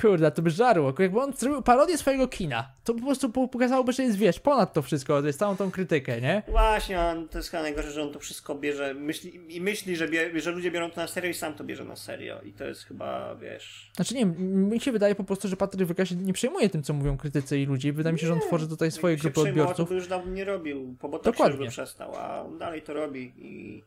Kurde, 0.00 0.30
to 0.30 0.42
by 0.42 0.50
żarło. 0.50 0.94
Jakby 0.98 1.20
on 1.20 1.32
zrobił 1.32 1.62
parodię 1.62 1.98
swojego 1.98 2.28
kina, 2.28 2.68
to 2.84 2.94
po 2.94 3.00
prostu 3.00 3.30
po- 3.30 3.48
pokazałoby, 3.48 3.92
że 3.92 4.02
jest, 4.02 4.16
wiesz, 4.18 4.40
ponad 4.40 4.72
to 4.72 4.82
wszystko, 4.82 5.20
to 5.20 5.26
jest 5.26 5.38
całą 5.38 5.56
tą 5.56 5.70
krytykę, 5.70 6.20
nie? 6.20 6.42
Właśnie, 6.48 7.00
on, 7.00 7.28
to 7.28 7.38
jest 7.38 7.50
chyba 7.50 7.62
najgorsze, 7.62 7.90
że 7.90 8.02
on 8.02 8.12
to 8.12 8.18
wszystko 8.18 8.54
bierze 8.54 8.94
myśli, 8.94 9.56
i 9.56 9.60
myśli, 9.60 9.96
że, 9.96 10.08
bie, 10.08 10.40
że 10.40 10.50
ludzie 10.50 10.70
biorą 10.70 10.90
to 10.90 11.00
na 11.00 11.06
serio 11.06 11.30
i 11.30 11.34
sam 11.34 11.54
to 11.54 11.64
bierze 11.64 11.84
na 11.84 11.96
serio. 11.96 12.40
I 12.44 12.52
to 12.52 12.64
jest 12.64 12.84
chyba, 12.84 13.09
wiesz... 13.40 13.90
Znaczy 13.96 14.14
nie, 14.14 14.22
m- 14.22 14.68
mi 14.68 14.80
się 14.80 14.92
wydaje 14.92 15.14
po 15.14 15.24
prostu, 15.24 15.48
że 15.48 15.56
Patryk 15.56 15.88
Vega 15.88 16.06
się 16.06 16.16
nie 16.16 16.32
przejmuje 16.32 16.68
tym, 16.70 16.82
co 16.82 16.92
mówią 16.92 17.16
krytycy 17.16 17.58
i 17.58 17.66
ludzie. 17.66 17.92
Wydaje 17.92 18.12
mi 18.12 18.18
się, 18.18 18.26
że 18.26 18.32
on 18.32 18.40
tworzy 18.40 18.68
tutaj 18.68 18.90
swoje 18.90 19.16
grupy 19.16 19.32
przejmował, 19.32 19.62
odbiorców. 19.64 19.88
To 19.88 19.88
by 19.88 19.94
już 19.94 20.08
dawno 20.08 20.32
nie 20.32 20.44
robił, 20.44 20.96
po 21.00 21.08
Botoxie 21.08 21.30
już 21.30 21.36
Dokładnie. 21.48 21.66
by 21.66 21.70
przestał, 21.70 22.16
a 22.16 22.42
on 22.42 22.58
dalej 22.58 22.82
to 22.82 22.94
robi 22.94 23.32
i, 23.36 23.82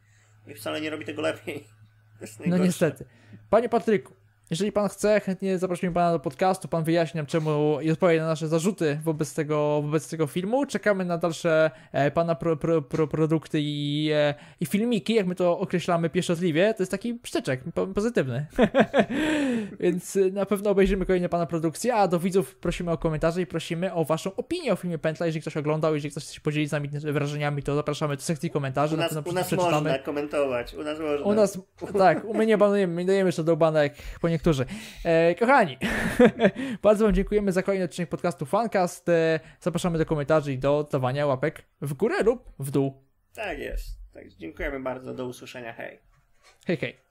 i 0.51 0.55
wcale 0.55 0.81
nie 0.81 0.89
robi 0.89 1.05
tego 1.05 1.21
lepiej. 1.21 1.63
No 2.45 2.57
niestety. 2.57 3.05
Panie 3.49 3.69
Patryku, 3.69 4.13
jeżeli 4.49 4.71
pan 4.71 4.89
chce, 4.89 5.19
chętnie 5.19 5.58
zaprosimy 5.58 5.93
pana 5.93 6.12
do 6.12 6.19
podcastu, 6.19 6.67
pan 6.67 6.84
wyjaśni 6.84 7.17
nam 7.17 7.25
czemu 7.25 7.82
i 7.82 7.91
odpowie 7.91 8.19
na 8.19 8.27
nasze 8.27 8.47
zarzuty 8.47 8.99
wobec 9.03 9.34
tego, 9.34 9.82
wobec 9.82 10.10
tego 10.10 10.27
filmu. 10.27 10.65
Czekamy 10.65 11.06
na 11.06 11.17
dalsze 11.17 11.71
e, 11.91 12.12
pana 12.12 12.36
pro, 12.36 12.58
pro, 12.58 12.82
pro, 12.82 13.08
produkty 13.08 13.60
i, 13.62 14.10
e, 14.13 14.34
i 14.60 14.65
filmiki, 14.65 15.13
jak 15.13 15.27
my 15.27 15.36
to 15.36 15.60
określamy 15.60 16.10
pieszczotliwie. 16.10 16.73
To 16.73 16.84
jest 16.84 16.91
taki 16.91 17.13
psztyczek 17.13 17.62
po, 17.73 17.88
pozytywny. 17.88 18.45
Więc 19.79 20.15
e, 20.15 20.19
na 20.19 20.45
pewno 20.45 20.69
obejrzymy 20.69 21.06
kolejne 21.06 21.29
pana 21.29 21.45
produkcje, 21.45 21.95
a 21.95 22.08
do 22.08 22.19
widzów 22.19 22.56
prosimy 22.56 22.91
o 22.91 22.97
komentarze 22.97 23.41
i 23.41 23.45
prosimy 23.45 23.93
o 23.93 24.06
waszą 24.06 24.36
opinię 24.36 24.73
o 24.73 24.75
filmie 24.75 24.97
Pętla. 24.97 25.25
Jeżeli 25.25 25.41
ktoś 25.41 25.58
oglądał, 25.58 25.93
jeżeli 25.93 26.12
ktoś 26.12 26.23
chce 26.23 26.34
się 26.34 26.41
podzielić 26.41 26.69
z 26.69 26.71
nami 26.71 26.89
wrażeniami, 26.89 27.63
to 27.63 27.75
zapraszamy 27.75 28.15
do 28.15 28.21
sekcji 28.21 28.49
komentarzy. 28.49 28.95
U 28.95 28.97
na 28.97 29.03
nas, 29.03 29.13
pewno 29.13 29.32
u 29.32 29.34
nas 29.34 29.51
można 29.51 29.99
komentować, 29.99 30.73
u 30.73 30.84
nas 30.84 30.99
można. 30.99 31.25
U 31.25 31.34
nas, 31.34 31.60
tak, 31.97 32.25
my 32.34 32.45
nie 32.45 32.58
banujemy, 32.58 32.93
my 32.93 33.06
dajemy 33.06 33.27
jeszcze 33.27 33.43
do 33.43 33.58
banek 33.58 33.93
po 34.21 34.29
niektórzy. 34.34 34.65
E, 35.06 35.36
kochani, 35.36 35.78
bardzo 36.84 37.06
Wam 37.06 37.13
dziękujemy 37.13 37.52
za 37.52 37.63
kolejny 37.63 37.86
odcinek 37.86 38.10
podcastu 38.10 38.46
Fancast. 38.46 39.10
E, 39.10 39.39
zapraszamy 39.60 39.98
do 39.98 40.06
komentarzy 40.06 40.54
i 40.54 40.58
do 40.58 40.88
dawania 40.91 41.26
łapek 41.26 41.63
w 41.82 41.93
górę 41.93 42.24
lub 42.24 42.52
w 42.60 42.72
dół. 42.72 43.04
Tak 43.34 43.60
jest. 43.60 43.88
Tak, 44.13 44.28
dziękujemy 44.28 44.80
bardzo, 44.80 45.13
do 45.13 45.26
usłyszenia, 45.26 45.74
hej. 45.74 46.00
Hej, 46.65 46.78
hej. 46.78 47.04